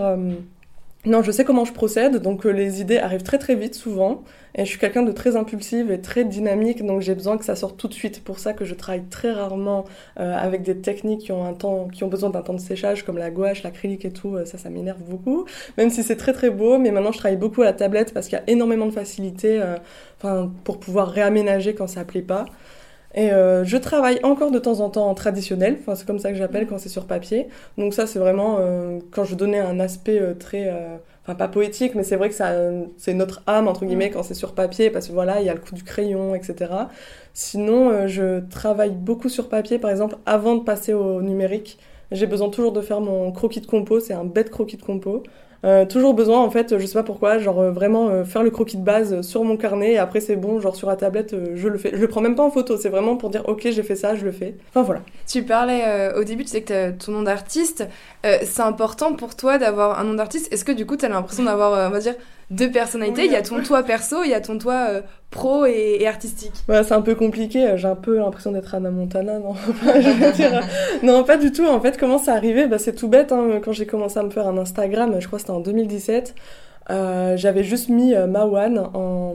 non, 1.06 1.22
je 1.22 1.30
sais 1.30 1.44
comment 1.44 1.66
je 1.66 1.72
procède, 1.72 2.16
donc 2.16 2.46
euh, 2.46 2.50
les 2.50 2.80
idées 2.80 2.96
arrivent 2.96 3.22
très 3.22 3.38
très 3.38 3.54
vite 3.54 3.74
souvent. 3.74 4.24
Et 4.54 4.64
je 4.64 4.70
suis 4.70 4.78
quelqu'un 4.78 5.02
de 5.02 5.12
très 5.12 5.36
impulsive 5.36 5.90
et 5.90 6.00
très 6.00 6.24
dynamique, 6.24 6.84
donc 6.86 7.02
j'ai 7.02 7.14
besoin 7.14 7.36
que 7.36 7.44
ça 7.44 7.56
sorte 7.56 7.76
tout 7.76 7.88
de 7.88 7.92
suite. 7.94 8.22
Pour 8.24 8.38
ça 8.38 8.52
que 8.54 8.64
je 8.64 8.74
travaille 8.74 9.04
très 9.10 9.32
rarement 9.32 9.84
euh, 10.18 10.34
avec 10.34 10.62
des 10.62 10.78
techniques 10.78 11.22
qui 11.22 11.32
ont 11.32 11.44
un 11.44 11.52
temps, 11.52 11.88
qui 11.88 12.04
ont 12.04 12.08
besoin 12.08 12.30
d'un 12.30 12.40
temps 12.40 12.54
de 12.54 12.60
séchage, 12.60 13.04
comme 13.04 13.18
la 13.18 13.30
gouache, 13.30 13.64
l'acrylique 13.64 14.04
et 14.06 14.12
tout. 14.12 14.36
Euh, 14.36 14.44
ça, 14.46 14.56
ça 14.56 14.70
m'énerve 14.70 15.02
beaucoup. 15.02 15.44
Même 15.76 15.90
si 15.90 16.02
c'est 16.02 16.16
très 16.16 16.32
très 16.32 16.50
beau, 16.50 16.78
mais 16.78 16.90
maintenant 16.90 17.12
je 17.12 17.18
travaille 17.18 17.36
beaucoup 17.36 17.62
à 17.62 17.66
la 17.66 17.74
tablette 17.74 18.14
parce 18.14 18.28
qu'il 18.28 18.38
y 18.38 18.40
a 18.40 18.44
énormément 18.50 18.86
de 18.86 18.92
facilité, 18.92 19.62
enfin, 20.18 20.50
pour 20.64 20.78
pouvoir 20.80 21.08
réaménager 21.08 21.74
quand 21.74 21.86
ça 21.86 22.04
plaît 22.04 22.22
pas. 22.22 22.46
Et 23.14 23.30
euh, 23.32 23.64
je 23.64 23.76
travaille 23.76 24.18
encore 24.24 24.50
de 24.50 24.58
temps 24.58 24.80
en 24.80 24.90
temps 24.90 25.08
en 25.08 25.14
traditionnel, 25.14 25.76
enfin, 25.80 25.94
c'est 25.94 26.06
comme 26.06 26.18
ça 26.18 26.30
que 26.30 26.36
j'appelle 26.36 26.66
quand 26.66 26.78
c'est 26.78 26.88
sur 26.88 27.06
papier. 27.06 27.48
Donc 27.78 27.94
ça, 27.94 28.06
c'est 28.06 28.18
vraiment 28.18 28.56
euh, 28.58 28.98
quand 29.12 29.24
je 29.24 29.36
donnais 29.36 29.60
un 29.60 29.78
aspect 29.78 30.20
euh, 30.20 30.34
très, 30.34 30.72
enfin 31.22 31.36
pas 31.36 31.46
poétique, 31.46 31.94
mais 31.94 32.02
c'est 32.02 32.16
vrai 32.16 32.28
que 32.28 32.34
ça, 32.34 32.52
c'est 32.96 33.14
notre 33.14 33.42
âme 33.46 33.68
entre 33.68 33.84
guillemets 33.84 34.10
quand 34.10 34.24
c'est 34.24 34.34
sur 34.34 34.52
papier, 34.54 34.90
parce 34.90 35.06
que 35.08 35.12
voilà, 35.12 35.40
il 35.40 35.46
y 35.46 35.48
a 35.48 35.54
le 35.54 35.60
coup 35.60 35.74
du 35.74 35.84
crayon, 35.84 36.34
etc. 36.34 36.72
Sinon, 37.34 38.08
je 38.08 38.40
travaille 38.48 38.90
beaucoup 38.90 39.28
sur 39.28 39.48
papier, 39.48 39.78
par 39.78 39.90
exemple, 39.90 40.16
avant 40.26 40.56
de 40.56 40.64
passer 40.64 40.92
au 40.92 41.22
numérique. 41.22 41.78
J'ai 42.10 42.26
besoin 42.26 42.50
toujours 42.50 42.72
de 42.72 42.80
faire 42.80 43.00
mon 43.00 43.32
croquis 43.32 43.60
de 43.60 43.66
compo, 43.66 44.00
c'est 44.00 44.12
un 44.12 44.24
bête 44.24 44.50
croquis 44.50 44.76
de 44.76 44.82
compo. 44.82 45.22
Euh, 45.64 45.86
toujours 45.86 46.12
besoin, 46.12 46.40
en 46.40 46.50
fait, 46.50 46.78
je 46.78 46.86
sais 46.86 46.92
pas 46.92 47.02
pourquoi, 47.02 47.38
genre 47.38 47.58
euh, 47.58 47.70
vraiment 47.70 48.08
euh, 48.08 48.24
faire 48.24 48.42
le 48.42 48.50
croquis 48.50 48.76
de 48.76 48.84
base 48.84 49.22
sur 49.22 49.44
mon 49.44 49.56
carnet 49.56 49.92
et 49.92 49.98
après 49.98 50.20
c'est 50.20 50.36
bon, 50.36 50.60
genre 50.60 50.76
sur 50.76 50.88
la 50.88 50.96
tablette, 50.96 51.34
je 51.54 51.68
le 51.68 51.78
fais. 51.78 51.90
Je 51.94 52.00
le 52.00 52.08
prends 52.08 52.20
même 52.20 52.34
pas 52.34 52.42
en 52.42 52.50
photo, 52.50 52.76
c'est 52.76 52.90
vraiment 52.90 53.16
pour 53.16 53.30
dire 53.30 53.48
ok, 53.48 53.62
j'ai 53.70 53.82
fait 53.82 53.96
ça, 53.96 54.14
je 54.14 54.24
le 54.26 54.32
fais. 54.32 54.56
Enfin 54.70 54.82
voilà. 54.82 55.00
Tu 55.26 55.42
parlais 55.42 56.12
au 56.16 56.24
début, 56.24 56.44
tu 56.44 56.50
sais 56.50 56.62
que 56.62 56.90
ton 56.90 57.12
nom 57.12 57.22
d'artiste, 57.22 57.86
c'est 58.22 58.62
important 58.62 59.14
pour 59.14 59.36
toi 59.36 59.58
d'avoir 59.58 59.98
un 59.98 60.04
nom 60.04 60.14
d'artiste. 60.14 60.52
Est-ce 60.52 60.64
que 60.64 60.72
du 60.72 60.86
coup, 60.86 60.96
tu 60.96 61.04
as 61.06 61.08
l'impression 61.08 61.44
d'avoir, 61.44 61.88
on 61.88 61.90
va 61.90 61.98
dire, 61.98 62.14
deux 62.50 62.70
personnalités. 62.70 63.24
il 63.24 63.32
y 63.32 63.36
a 63.36 63.42
ton 63.42 63.62
toit 63.62 63.82
perso, 63.82 64.22
il 64.24 64.30
y 64.30 64.34
a 64.34 64.40
ton 64.40 64.58
toit 64.58 64.86
euh, 64.90 65.00
pro 65.30 65.66
et, 65.66 66.06
artistique. 66.06 66.52
Ouais, 66.68 66.82
c'est 66.84 66.94
un 66.94 67.00
peu 67.00 67.14
compliqué. 67.14 67.74
J'ai 67.76 67.88
un 67.88 67.96
peu 67.96 68.18
l'impression 68.18 68.52
d'être 68.52 68.74
Anna 68.74 68.90
Montana, 68.90 69.38
non? 69.38 69.54
Euh, 69.86 70.60
Non, 71.02 71.24
pas 71.24 71.36
du 71.36 71.52
tout. 71.52 71.66
En 71.66 71.80
fait, 71.80 71.98
comment 71.98 72.18
ça 72.18 72.34
arrivé? 72.34 72.66
Bah, 72.66 72.78
C'est 72.78 72.94
tout 72.94 73.08
bête. 73.08 73.32
Hein. 73.32 73.60
Quand 73.64 73.72
j'ai 73.72 73.86
commencé 73.86 74.18
à 74.18 74.22
me 74.22 74.30
faire 74.30 74.46
un 74.46 74.58
Instagram, 74.58 75.16
je 75.20 75.26
crois 75.26 75.38
que 75.38 75.42
c'était 75.42 75.52
en 75.52 75.60
2017, 75.60 76.34
euh, 76.90 77.36
j'avais 77.36 77.64
juste 77.64 77.88
mis 77.88 78.14
Mawan 78.14 78.90
en 78.94 79.34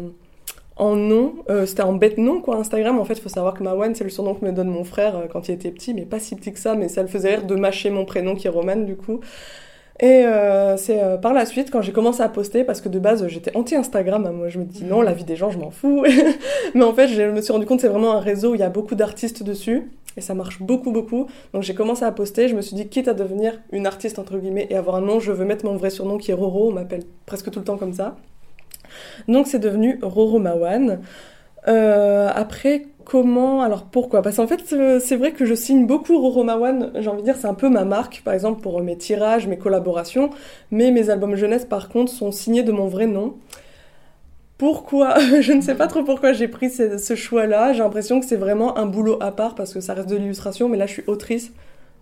en 0.76 0.96
nom, 0.96 1.34
c'était 1.66 1.84
en 1.84 1.92
bête 1.92 2.18
nom 2.18 2.40
quoi 2.40 2.56
Instagram. 2.56 3.00
En 3.00 3.04
fait, 3.04 3.16
il 3.16 3.22
faut 3.22 3.28
savoir 3.28 3.54
que 3.54 3.62
Mawan 3.62 3.94
c'est 3.96 4.06
le 4.06 4.10
surnom 4.10 4.34
que 4.34 4.46
me 4.46 4.54
donne 4.54 4.70
mon 4.70 4.86
frère 4.86 5.28
quand 5.30 5.50
il 5.50 5.56
était 5.56 5.72
petit, 5.72 5.94
mais 5.94 6.06
pas 6.06 6.20
si 6.20 6.38
petit 6.38 6.54
que 6.54 6.60
ça, 6.60 6.76
mais 6.76 6.88
ça 6.88 7.02
le 7.02 7.10
faisait 7.10 7.36
rire 7.36 7.46
de 7.46 7.56
mâcher 7.56 7.90
mon 7.90 8.06
prénom 8.06 8.34
qui 8.34 8.48
est 8.48 8.50
Roman 8.50 8.78
du 8.78 8.96
coup. 8.96 9.20
Et 10.02 10.26
euh, 10.26 10.78
c'est 10.78 11.04
euh, 11.04 11.18
par 11.18 11.34
la 11.34 11.46
suite, 11.46 11.72
quand 11.72 11.82
j'ai 11.82 11.92
commencé 11.92 12.22
à 12.22 12.30
poster, 12.30 12.64
parce 12.64 12.80
que 12.80 12.88
de 12.88 13.00
base 13.00 13.28
j'étais 13.28 13.56
anti-Instagram, 13.56 14.26
hein, 14.26 14.32
moi 14.32 14.48
je 14.48 14.58
me 14.58 14.64
dis 14.64 14.86
non, 14.86 15.02
la 15.02 15.12
vie 15.12 15.26
des 15.26 15.36
gens, 15.36 15.52
je 15.52 15.58
m'en 15.58 15.72
fous. 15.72 16.06
Mais 16.74 16.84
en 16.84 16.94
fait, 16.94 17.10
je 17.10 17.24
me 17.24 17.42
suis 17.42 17.52
rendu 17.52 17.66
compte 17.66 17.82
c'est 17.82 17.90
vraiment 17.90 18.14
un 18.14 18.22
réseau 18.22 18.52
où 18.52 18.56
il 18.56 18.62
y 18.62 18.64
a 18.64 18.70
beaucoup 18.70 18.96
d'artistes 18.96 19.44
dessus, 19.44 19.92
et 20.16 20.22
ça 20.22 20.34
marche 20.34 20.62
beaucoup, 20.62 20.92
beaucoup. 20.92 21.28
Donc 21.54 21.64
j'ai 21.64 21.76
commencé 21.76 22.06
à 22.06 22.12
poster, 22.14 22.48
je 22.48 22.56
me 22.56 22.62
suis 22.62 22.78
dit, 22.78 22.88
quitte 22.88 23.10
à 23.10 23.14
devenir 23.14 23.60
une 23.74 23.88
artiste, 23.88 24.20
entre 24.20 24.38
guillemets, 24.38 24.68
et 24.70 24.78
avoir 24.78 24.96
un 24.96 25.02
nom, 25.02 25.20
je 25.20 25.34
veux 25.34 25.46
mettre 25.46 25.66
mon 25.66 25.76
vrai 25.76 25.90
surnom 25.90 26.18
qui 26.18 26.32
est 26.32 26.36
Roro, 26.36 26.70
on 26.70 26.74
m'appelle 26.74 27.04
presque 27.26 27.52
tout 27.52 27.60
le 27.60 27.66
temps 27.66 27.78
comme 27.78 27.94
ça. 27.94 28.16
Donc 29.28 29.48
c'est 29.48 29.60
devenu 29.60 30.00
Roro 30.02 30.40
Mawan. 30.40 31.02
Euh, 31.68 32.30
après, 32.34 32.86
comment 33.06 33.62
Alors 33.62 33.84
pourquoi? 33.84 34.22
Parce 34.22 34.38
qu'en 34.38 34.48
fait, 34.48 34.62
c'est 35.00 35.16
vrai 35.16 35.32
que 35.32 35.46
je 35.46 35.54
signe 35.54 35.86
beaucoup 35.86 36.20
Roro 36.20 36.44
Mawan. 36.44 36.92
J'ai 36.96 37.10
envie 37.10 37.22
de 37.22 37.26
dire, 37.26 37.36
c'est 37.38 37.48
un 37.48 37.54
peu 37.54 37.70
ma 37.70 37.86
marque, 37.86 38.22
par 38.24 38.34
exemple 38.34 38.62
pour 38.62 38.82
mes 38.82 38.98
tirages, 38.98 39.48
mes 39.48 39.58
collaborations. 39.58 40.30
Mais 40.72 40.92
mes 40.92 41.10
albums 41.10 41.36
jeunesse, 41.36 41.66
par 41.66 41.90
contre, 41.90 42.12
sont 42.12 42.32
signés 42.32 42.64
de 42.64 42.72
mon 42.72 42.88
vrai 42.88 43.08
nom. 43.08 43.36
Pourquoi? 44.58 45.16
Je 45.42 45.54
ne 45.54 45.62
sais 45.62 45.76
pas 45.76 45.88
trop 45.88 46.04
pourquoi 46.04 46.34
j'ai 46.34 46.48
pris 46.48 46.70
ce 46.70 47.16
choix-là. 47.16 47.74
J'ai 47.74 47.80
l'impression 47.80 48.20
que 48.20 48.26
c'est 48.26 48.36
vraiment 48.36 48.78
un 48.78 48.86
boulot 48.86 49.18
à 49.22 49.32
part 49.32 49.56
parce 49.56 49.74
que 49.74 49.80
ça 49.80 49.94
reste 49.94 50.10
de 50.10 50.18
l'illustration, 50.18 50.70
mais 50.70 50.78
là 50.78 50.86
je 50.86 50.94
suis 50.94 51.04
autrice 51.08 51.52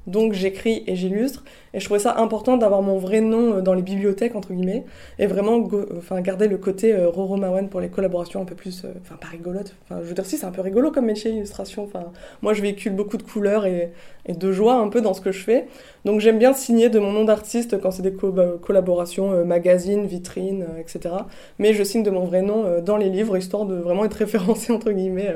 donc 0.08 0.34
j'écris 0.34 0.84
et 0.88 0.96
j'illustre. 0.96 1.44
Et 1.74 1.80
je 1.80 1.86
trouvais 1.86 2.00
ça 2.00 2.18
important 2.18 2.58
d'avoir 2.58 2.82
mon 2.82 2.98
vrai 2.98 3.22
nom 3.22 3.58
euh, 3.58 3.62
dans 3.62 3.74
les 3.74 3.82
bibliothèques, 3.82 4.36
entre 4.36 4.54
guillemets, 4.54 4.86
et 5.20 5.28
vraiment 5.28 5.62
enfin, 5.98 6.22
garder 6.22 6.48
le 6.48 6.58
côté 6.58 6.94
euh, 6.94 7.10
Roro 7.10 7.36
Mawan 7.38 7.70
pour 7.70 7.82
les 7.82 7.90
collaborations 7.90 8.42
un 8.42 8.46
peu 8.46 8.56
plus, 8.56 8.84
euh, 8.84 8.94
enfin 9.02 9.16
pas 9.16 9.28
rigolote. 9.28 9.76
Enfin, 9.84 10.02
je 10.02 10.08
veux 10.08 10.14
dire, 10.14 10.26
si, 10.26 10.38
c'est 10.38 10.46
un 10.46 10.52
peu 10.52 10.62
rigolo 10.62 10.92
comme 10.92 11.06
métier 11.06 11.32
illustration. 11.32 11.84
Enfin, 11.84 12.06
moi, 12.42 12.54
je 12.54 12.62
véhicule 12.62 12.94
beaucoup 12.96 13.18
de 13.18 13.24
couleurs 13.24 13.66
et, 13.66 13.92
de 14.28 14.52
joie 14.52 14.76
un 14.76 14.90
peu 14.90 15.02
dans 15.02 15.14
ce 15.14 15.22
que 15.22 15.32
je 15.32 15.42
fais. 15.42 15.68
Donc 16.04 16.20
j'aime 16.20 16.38
bien 16.38 16.52
signer 16.52 16.90
de 16.90 17.00
mon 17.00 17.14
nom 17.14 17.24
d'artiste 17.24 17.80
quand 17.80 17.92
c'est 17.92 18.02
des 18.02 18.14
collaborations, 18.14 19.46
magazines, 19.46 20.06
vitrines, 20.06 20.66
etc. 20.80 21.16
Mais 21.60 21.74
je 21.74 21.82
signe 21.82 22.04
de 22.04 22.10
mon 22.10 22.26
vrai 22.26 22.42
nom 22.42 22.82
dans 22.82 22.98
les 22.98 23.10
livres, 23.10 23.38
histoire 23.38 23.66
de 23.66 23.76
vraiment 23.76 24.04
être 24.04 24.14
référencé, 24.16 24.74
entre 24.74 24.92
guillemets. 24.92 25.34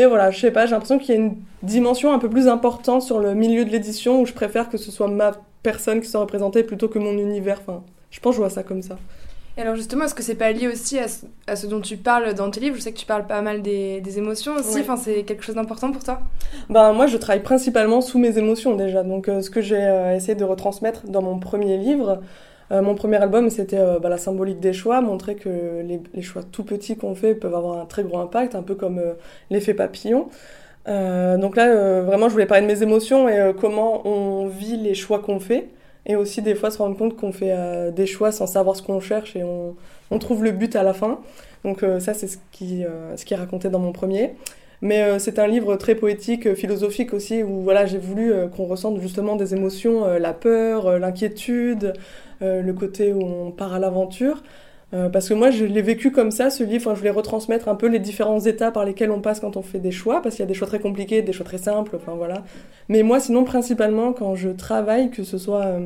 Mais 0.00 0.06
voilà, 0.06 0.30
je 0.30 0.40
sais 0.40 0.50
pas, 0.50 0.64
j'ai 0.64 0.70
l'impression 0.70 0.98
qu'il 0.98 1.14
y 1.14 1.18
a 1.18 1.20
une 1.20 1.36
dimension 1.62 2.10
un 2.10 2.18
peu 2.18 2.30
plus 2.30 2.48
importante 2.48 3.02
sur 3.02 3.20
le 3.20 3.34
milieu 3.34 3.66
de 3.66 3.70
l'édition 3.70 4.22
où 4.22 4.24
je 4.24 4.32
préfère 4.32 4.70
que 4.70 4.78
ce 4.78 4.90
soit 4.90 5.08
ma 5.08 5.32
personne 5.62 6.00
qui 6.00 6.08
soit 6.08 6.20
représentée 6.20 6.62
plutôt 6.62 6.88
que 6.88 6.98
mon 6.98 7.12
univers. 7.18 7.58
Enfin, 7.60 7.82
je 8.10 8.18
pense 8.18 8.30
que 8.30 8.36
je 8.36 8.40
vois 8.40 8.48
ça 8.48 8.62
comme 8.62 8.80
ça. 8.80 8.96
Et 9.58 9.60
alors 9.60 9.76
justement, 9.76 10.06
est-ce 10.06 10.14
que 10.14 10.22
c'est 10.22 10.36
pas 10.36 10.52
lié 10.52 10.68
aussi 10.68 10.98
à 10.98 11.54
ce, 11.54 11.66
dont 11.66 11.82
tu 11.82 11.98
parles 11.98 12.32
dans 12.32 12.50
tes 12.50 12.60
livres? 12.60 12.76
Je 12.76 12.80
sais 12.80 12.92
que 12.92 12.98
tu 12.98 13.04
parles 13.04 13.26
pas 13.26 13.42
mal 13.42 13.60
des, 13.60 14.00
émotions 14.16 14.54
aussi. 14.54 14.80
Enfin, 14.80 14.96
c'est 14.96 15.22
quelque 15.24 15.44
chose 15.44 15.56
d'important 15.56 15.92
pour 15.92 16.02
toi? 16.02 16.22
Ben 16.70 16.94
moi, 16.94 17.06
je 17.06 17.18
travaille 17.18 17.42
principalement 17.42 18.00
sous 18.00 18.18
mes 18.18 18.38
émotions 18.38 18.76
déjà. 18.76 19.02
Donc, 19.02 19.28
euh, 19.28 19.42
ce 19.42 19.50
que 19.50 19.60
j'ai 19.60 19.82
euh, 19.82 20.16
essayé 20.16 20.34
de 20.34 20.44
retransmettre 20.44 21.08
dans 21.08 21.20
mon 21.20 21.38
premier 21.38 21.76
livre, 21.76 22.22
euh, 22.72 22.82
mon 22.82 22.94
premier 22.94 23.16
album, 23.16 23.50
c'était 23.50 23.78
euh, 23.78 23.98
bah, 23.98 24.08
la 24.08 24.18
symbolique 24.18 24.60
des 24.60 24.72
choix, 24.72 25.00
montrer 25.00 25.34
que 25.34 25.82
les, 25.82 26.22
choix 26.22 26.42
tout 26.42 26.64
petits 26.64 26.96
qu'on 26.96 27.14
fait 27.14 27.34
peuvent 27.34 27.54
avoir 27.54 27.80
un 27.80 27.86
très 27.86 28.04
gros 28.04 28.18
impact, 28.18 28.54
un 28.54 28.62
peu 28.62 28.74
comme 28.74 28.98
euh, 28.98 29.14
l'effet 29.50 29.74
papillon. 29.74 30.28
donc 30.86 31.56
là, 31.56 32.00
vraiment, 32.02 32.28
je 32.28 32.32
voulais 32.32 32.46
parler 32.46 32.66
de 32.66 32.72
mes 32.72 32.82
émotions 32.82 33.28
et 33.28 33.52
comment 33.60 34.06
on 34.06 34.46
vit 34.48 34.76
les 34.76 34.94
choix 34.94 35.20
qu'on 35.20 35.40
fait. 35.40 35.68
Et 36.06 36.16
aussi, 36.16 36.42
des 36.42 36.54
fois, 36.54 36.70
se 36.70 36.78
rendre 36.78 36.96
compte 36.96 37.16
qu'on 37.16 37.32
fait 37.32 37.54
des 37.92 38.06
choix 38.06 38.32
sans 38.32 38.46
savoir 38.46 38.74
ce 38.74 38.82
qu'on 38.82 39.00
cherche 39.00 39.36
et 39.36 39.44
on, 39.44 40.18
trouve 40.18 40.42
le 40.42 40.50
but 40.50 40.74
à 40.76 40.82
la 40.82 40.94
fin. 40.94 41.20
Donc 41.64 41.84
ça, 42.00 42.14
c'est 42.14 42.26
ce 42.26 42.38
qui, 42.50 42.84
ce 43.14 43.24
qui 43.24 43.34
est 43.34 43.36
raconté 43.36 43.68
dans 43.68 43.78
mon 43.78 43.92
premier. 43.92 44.34
Mais 44.82 45.18
c'est 45.18 45.38
un 45.38 45.46
livre 45.46 45.76
très 45.76 45.94
poétique, 45.94 46.54
philosophique 46.54 47.12
aussi, 47.12 47.42
où 47.42 47.60
voilà, 47.60 47.84
j'ai 47.84 47.98
voulu 47.98 48.32
qu'on 48.56 48.64
ressente 48.64 48.98
justement 49.00 49.36
des 49.36 49.54
émotions, 49.54 50.06
la 50.18 50.32
peur, 50.32 50.98
l'inquiétude, 50.98 51.92
euh, 52.42 52.62
le 52.62 52.72
côté 52.72 53.12
où 53.12 53.22
on 53.22 53.50
part 53.50 53.74
à 53.74 53.78
l'aventure. 53.78 54.42
Euh, 54.94 55.10
parce 55.10 55.28
que 55.28 55.34
moi, 55.34 55.50
je 55.50 55.66
l'ai 55.66 55.82
vécu 55.82 56.10
comme 56.10 56.30
ça, 56.30 56.48
ce 56.48 56.64
livre. 56.64 56.94
je 56.94 56.98
voulais 56.98 57.10
retransmettre 57.10 57.68
un 57.68 57.74
peu 57.74 57.86
les 57.86 57.98
différents 57.98 58.40
états 58.40 58.70
par 58.70 58.84
lesquels 58.86 59.10
on 59.10 59.20
passe 59.20 59.40
quand 59.40 59.58
on 59.58 59.62
fait 59.62 59.78
des 59.78 59.90
choix, 59.90 60.22
parce 60.22 60.36
qu'il 60.36 60.42
y 60.42 60.44
a 60.44 60.48
des 60.48 60.54
choix 60.54 60.66
très 60.66 60.80
compliqués, 60.80 61.20
des 61.20 61.32
choix 61.34 61.44
très 61.44 61.58
simples, 61.58 61.94
enfin 61.96 62.14
voilà. 62.14 62.42
Mais 62.88 63.02
moi, 63.02 63.20
sinon, 63.20 63.44
principalement, 63.44 64.12
quand 64.14 64.34
je 64.36 64.48
travaille, 64.48 65.10
que 65.10 65.22
ce 65.22 65.36
soit 65.36 65.66
euh, 65.66 65.80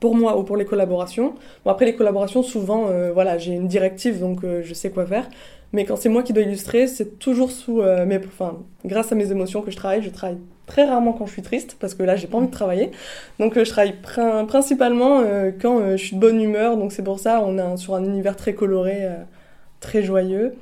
pour 0.00 0.16
moi 0.16 0.36
ou 0.36 0.42
pour 0.42 0.56
les 0.56 0.64
collaborations, 0.64 1.34
bon, 1.64 1.70
après, 1.70 1.86
les 1.86 1.94
collaborations, 1.94 2.42
souvent, 2.42 2.90
voilà, 3.14 3.38
j'ai 3.38 3.52
une 3.52 3.68
directive, 3.68 4.18
donc 4.20 4.40
je 4.44 4.74
sais 4.74 4.90
quoi 4.90 5.06
faire. 5.06 5.28
Mais 5.72 5.84
quand 5.84 5.96
c'est 5.96 6.08
moi 6.08 6.22
qui 6.22 6.32
dois 6.32 6.42
illustrer, 6.42 6.86
c'est 6.86 7.18
toujours 7.18 7.50
sous 7.50 7.82
mes, 7.82 8.18
enfin, 8.18 8.58
grâce 8.84 9.12
à 9.12 9.14
mes 9.14 9.30
émotions 9.30 9.60
que 9.60 9.70
je 9.70 9.76
travaille. 9.76 10.02
Je 10.02 10.10
travaille 10.10 10.38
très 10.66 10.84
rarement 10.84 11.12
quand 11.12 11.26
je 11.26 11.32
suis 11.32 11.42
triste, 11.42 11.76
parce 11.78 11.94
que 11.94 12.02
là, 12.02 12.16
j'ai 12.16 12.26
pas 12.26 12.38
envie 12.38 12.46
de 12.46 12.52
travailler. 12.52 12.90
Donc, 13.38 13.58
je 13.58 13.68
travaille 13.68 13.94
principalement 14.46 15.22
quand 15.60 15.90
je 15.92 15.96
suis 15.96 16.16
de 16.16 16.20
bonne 16.20 16.40
humeur. 16.40 16.76
Donc, 16.76 16.92
c'est 16.92 17.02
pour 17.02 17.20
ça, 17.20 17.42
on 17.44 17.58
est 17.58 17.76
sur 17.76 17.94
un 17.94 18.04
univers 18.04 18.36
très 18.36 18.54
coloré, 18.54 19.08
très 19.80 20.02
joyeux. 20.02 20.54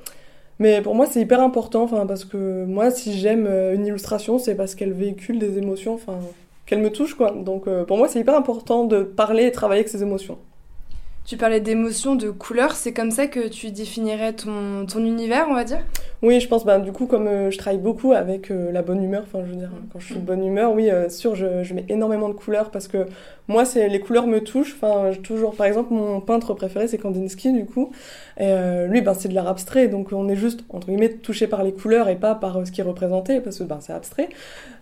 Mais 0.59 0.81
pour 0.81 0.95
moi, 0.95 1.07
c'est 1.07 1.21
hyper 1.21 1.41
important, 1.41 1.83
enfin, 1.83 2.07
parce 2.07 2.25
que 2.25 2.65
moi, 2.65 2.91
si 2.91 3.13
j'aime 3.19 3.47
une 3.75 3.87
illustration, 3.87 4.39
c'est 4.39 4.55
parce 4.55 4.75
qu'elle 4.75 4.93
véhicule 4.93 5.39
des 5.39 5.59
émotions, 5.59 5.95
enfin, 5.95 6.19
qu'elle 6.67 6.81
me 6.81 6.91
touche, 6.91 7.15
quoi. 7.15 7.31
Donc, 7.31 7.69
pour 7.87 7.97
moi, 7.97 8.09
c'est 8.09 8.19
hyper 8.19 8.35
important 8.35 8.85
de 8.85 9.03
parler 9.03 9.45
et 9.45 9.53
travailler 9.53 9.81
avec 9.81 9.89
ces 9.89 10.03
émotions. 10.03 10.39
Tu 11.27 11.37
parlais 11.37 11.61
d'émotions, 11.61 12.15
de 12.15 12.31
couleurs, 12.31 12.77
c'est 12.77 12.93
comme 12.93 13.11
ça 13.11 13.27
que 13.27 13.49
tu 13.49 13.73
définirais 13.73 14.33
ton, 14.33 14.87
ton 14.87 15.05
univers, 15.05 15.47
on 15.51 15.55
va 15.55 15.65
dire? 15.65 15.81
Oui, 16.23 16.39
je 16.39 16.47
pense, 16.47 16.65
ben, 16.65 16.79
du 16.79 16.93
coup, 16.93 17.07
comme 17.07 17.27
euh, 17.27 17.51
je 17.51 17.59
travaille 17.59 17.81
beaucoup 17.81 18.13
avec 18.13 18.53
euh, 18.53 18.71
la 18.71 18.83
bonne 18.83 19.03
humeur, 19.03 19.25
enfin, 19.27 19.45
je 19.45 19.51
veux 19.51 19.57
dire, 19.57 19.71
quand 19.93 19.99
je 19.99 20.07
suis 20.07 20.15
de 20.15 20.21
bonne 20.21 20.47
humeur, 20.47 20.73
oui, 20.73 20.89
euh, 20.89 21.09
sûr, 21.09 21.35
je, 21.35 21.65
je, 21.65 21.75
mets 21.75 21.85
énormément 21.89 22.29
de 22.29 22.35
couleurs 22.35 22.71
parce 22.71 22.87
que 22.87 23.07
moi, 23.49 23.65
c'est 23.65 23.89
les 23.89 24.01
couleurs 24.01 24.27
me 24.27 24.41
touchent. 24.41 24.75
Enfin, 24.75 25.11
toujours, 25.23 25.55
par 25.55 25.67
exemple, 25.67 25.93
mon 25.93 26.21
peintre 26.21 26.55
préféré, 26.55 26.89
c'est 26.89 26.99
Kandinsky, 26.99 27.53
du 27.53 27.65
coup. 27.65 27.93
Et 28.39 28.53
lui, 28.89 29.01
ben, 29.01 29.15
c'est 29.15 29.29
de 29.29 29.35
l'art 29.35 29.49
abstrait, 29.49 29.89
donc 29.89 30.13
on 30.13 30.29
est 30.29 30.37
juste, 30.37 30.65
entre 30.69 30.89
guillemets, 30.89 31.15
touché 31.15 31.47
par 31.47 31.63
les 31.63 31.73
couleurs 31.73 32.09
et 32.09 32.17
pas 32.17 32.35
par 32.35 32.67
ce 32.67 32.73
qui 32.73 32.81
est 32.81 32.85
représenté, 32.85 33.41
parce 33.41 33.59
que 33.59 33.65
ben, 33.65 33.79
c'est 33.81 33.93
abstrait. 33.93 34.29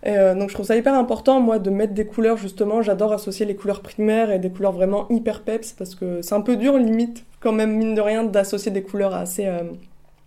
Et, 0.03 0.15
donc, 0.37 0.49
je 0.49 0.55
trouve 0.55 0.65
ça 0.65 0.75
hyper 0.75 0.95
important, 0.95 1.39
moi, 1.39 1.59
de 1.59 1.69
mettre 1.69 1.93
des 1.93 2.05
couleurs, 2.05 2.37
justement. 2.37 2.81
J'adore 2.81 3.13
associer 3.13 3.45
les 3.45 3.55
couleurs 3.55 3.81
primaires 3.81 4.31
et 4.31 4.39
des 4.39 4.49
couleurs 4.49 4.73
vraiment 4.73 5.07
hyper 5.09 5.41
peps, 5.41 5.73
parce 5.73 5.95
que 5.95 6.21
c'est 6.21 6.35
un 6.35 6.41
peu 6.41 6.55
dur, 6.57 6.77
limite, 6.77 7.23
quand 7.39 7.53
même, 7.53 7.75
mine 7.75 7.95
de 7.95 8.01
rien, 8.01 8.23
d'associer 8.23 8.71
des 8.71 8.81
couleurs 8.81 9.13
assez 9.13 9.45
euh, 9.45 9.59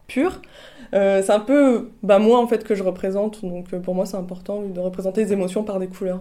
pures. 0.07 0.41
Euh, 0.95 1.23
c'est 1.23 1.33
un 1.33 1.41
peu 1.41 1.91
bah, 2.03 2.19
moi, 2.19 2.39
en 2.39 2.47
fait, 2.47 2.65
que 2.65 2.75
je 2.75 2.83
représente. 2.83 3.45
Donc, 3.45 3.73
euh, 3.73 3.81
pour 3.81 3.95
moi, 3.95 4.07
c'est 4.07 4.17
important 4.17 4.63
de 4.63 4.81
représenter 4.81 5.25
les 5.25 5.33
émotions 5.33 5.65
par 5.65 5.79
des 5.79 5.89
couleurs. 5.89 6.21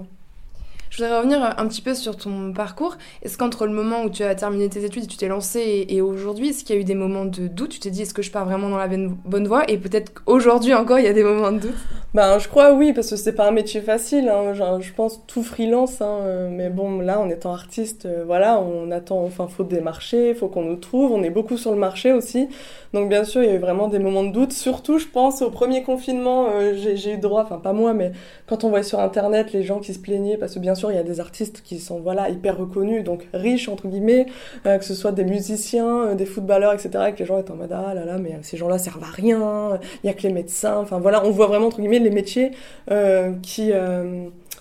Je 0.89 1.03
voudrais 1.03 1.17
revenir 1.17 1.55
un 1.57 1.67
petit 1.67 1.81
peu 1.81 1.93
sur 1.93 2.15
ton 2.17 2.53
parcours. 2.53 2.97
Est-ce 3.21 3.37
qu'entre 3.37 3.65
le 3.65 3.73
moment 3.73 4.03
où 4.03 4.09
tu 4.09 4.23
as 4.23 4.35
terminé 4.35 4.69
tes 4.69 4.85
études, 4.85 5.07
tu 5.07 5.17
t'es 5.17 5.27
lancé 5.27 5.85
et, 5.89 6.01
aujourd'hui, 6.01 6.49
est-ce 6.49 6.63
qu'il 6.63 6.75
y 6.75 6.77
a 6.77 6.81
eu 6.81 6.85
des 6.85 6.95
moments 6.95 7.25
de 7.25 7.47
doute? 7.47 7.69
Tu 7.71 7.79
t'es 7.79 7.89
dit, 7.89 8.03
est-ce 8.03 8.13
que 8.13 8.21
je 8.21 8.31
pars 8.31 8.45
vraiment 8.45 8.69
dans 8.69 8.77
la 8.77 8.87
bonne 8.87 9.47
voie? 9.47 9.69
Et 9.69 9.77
peut-être 9.77 10.13
qu'aujourd'hui 10.13 10.73
encore, 10.73 10.99
il 10.99 11.05
y 11.05 11.09
a 11.09 11.13
des 11.13 11.23
moments 11.23 11.51
de 11.51 11.59
doute? 11.59 11.75
Ben, 12.13 12.39
je 12.39 12.47
crois 12.47 12.73
oui, 12.73 12.93
parce 12.93 13.09
que 13.09 13.15
c'est 13.15 13.33
pas 13.33 13.47
un 13.47 13.51
métier 13.51 13.81
facile. 13.81 14.29
Hein. 14.29 14.53
je 14.53 14.93
pense 14.93 15.21
tout 15.27 15.43
freelance. 15.43 16.01
Hein. 16.01 16.19
Euh, 16.21 16.49
mais 16.51 16.69
bon, 16.69 16.99
là, 16.99 17.19
en 17.19 17.29
étant 17.29 17.53
artiste, 17.53 18.05
euh, 18.05 18.23
voilà, 18.25 18.59
on 18.59 18.89
attend, 18.91 19.23
enfin, 19.23 19.47
faut 19.47 19.63
démarcher, 19.63 20.33
faut 20.33 20.47
qu'on 20.47 20.63
nous 20.63 20.77
trouve. 20.77 21.11
On 21.11 21.21
est 21.21 21.29
beaucoup 21.29 21.57
sur 21.57 21.71
le 21.71 21.77
marché 21.77 22.13
aussi. 22.13 22.47
Donc, 22.93 23.09
bien 23.09 23.23
sûr, 23.23 23.43
il 23.43 23.49
y 23.49 23.51
a 23.51 23.55
eu 23.55 23.59
vraiment 23.59 23.87
des 23.87 23.99
moments 23.99 24.23
de 24.23 24.31
doute. 24.31 24.53
Surtout, 24.53 24.97
je 24.97 25.07
pense, 25.07 25.41
au 25.41 25.51
premier 25.51 25.83
confinement, 25.83 26.47
euh, 26.53 26.73
j'ai 26.75 27.13
eu 27.13 27.17
droit, 27.17 27.43
enfin, 27.43 27.57
pas 27.57 27.73
moi, 27.73 27.93
mais 27.93 28.13
quand 28.47 28.63
on 28.63 28.69
voyait 28.69 28.83
sur 28.83 28.99
Internet 28.99 29.51
les 29.53 29.63
gens 29.63 29.79
qui 29.79 29.93
se 29.93 29.99
plaignaient, 29.99 30.37
parce 30.37 30.53
que 30.53 30.59
bien 30.59 30.75
sûr, 30.77 30.91
il 30.91 30.95
y 30.95 30.99
a 30.99 31.03
des 31.03 31.19
artistes 31.19 31.61
qui 31.63 31.79
sont 31.79 31.99
voilà 31.99 32.29
hyper 32.29 32.57
reconnus, 32.57 33.03
donc 33.03 33.27
riches 33.33 33.67
entre 33.67 33.87
guillemets, 33.87 34.27
euh, 34.65 34.77
que 34.77 34.85
ce 34.85 34.93
soit 34.93 35.11
des 35.11 35.25
musiciens, 35.25 36.07
euh, 36.07 36.15
des 36.15 36.25
footballeurs, 36.25 36.73
etc. 36.73 36.89
Et 37.09 37.13
que 37.13 37.19
les 37.19 37.25
gens 37.25 37.39
étaient 37.39 37.51
en 37.51 37.55
mode 37.55 37.73
ah 37.73 37.93
là 37.93 38.05
là, 38.05 38.17
mais 38.17 38.37
ces 38.43 38.55
gens-là 38.57 38.77
servent 38.77 39.03
à 39.03 39.11
rien. 39.11 39.79
Il 40.03 40.07
y 40.07 40.09
a 40.09 40.13
que 40.13 40.23
les 40.23 40.31
médecins. 40.31 40.77
Enfin 40.77 40.99
voilà, 40.99 41.25
on 41.25 41.31
voit 41.31 41.47
vraiment 41.47 41.67
entre 41.67 41.79
guillemets 41.81 41.99
les 41.99 42.11
métiers 42.11 42.51
euh, 42.91 43.33
qui 43.41 43.71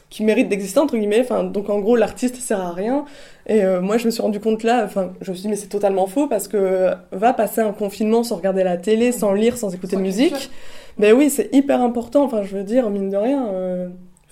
qui 0.08 0.24
méritent 0.24 0.48
d'exister 0.48 0.80
entre 0.80 0.96
guillemets. 0.96 1.20
Enfin 1.20 1.44
donc 1.44 1.70
en 1.70 1.78
gros 1.78 1.96
l'artiste 1.96 2.36
sert 2.36 2.60
à 2.60 2.72
rien. 2.72 3.04
Et 3.48 3.64
moi, 3.80 3.96
je 3.96 4.06
me 4.06 4.10
suis 4.10 4.22
rendu 4.22 4.40
compte 4.40 4.64
là, 4.64 4.82
enfin, 4.84 5.12
je 5.20 5.30
me 5.30 5.36
suis 5.36 5.42
dit, 5.42 5.48
mais 5.48 5.54
c'est 5.54 5.68
totalement 5.68 6.08
faux 6.08 6.26
parce 6.26 6.48
que 6.48 6.90
va 7.12 7.32
passer 7.32 7.60
un 7.60 7.70
confinement 7.70 8.24
sans 8.24 8.34
regarder 8.34 8.64
la 8.64 8.76
télé, 8.76 9.12
sans 9.12 9.32
lire, 9.34 9.56
sans 9.56 9.72
écouter 9.72 9.94
de 9.94 10.00
musique. 10.00 10.50
Ben 10.98 11.12
oui, 11.12 11.30
c'est 11.30 11.54
hyper 11.54 11.80
important. 11.80 12.24
Enfin, 12.24 12.42
je 12.42 12.56
veux 12.56 12.64
dire, 12.64 12.90
mine 12.90 13.10
de 13.10 13.16
rien, 13.16 13.48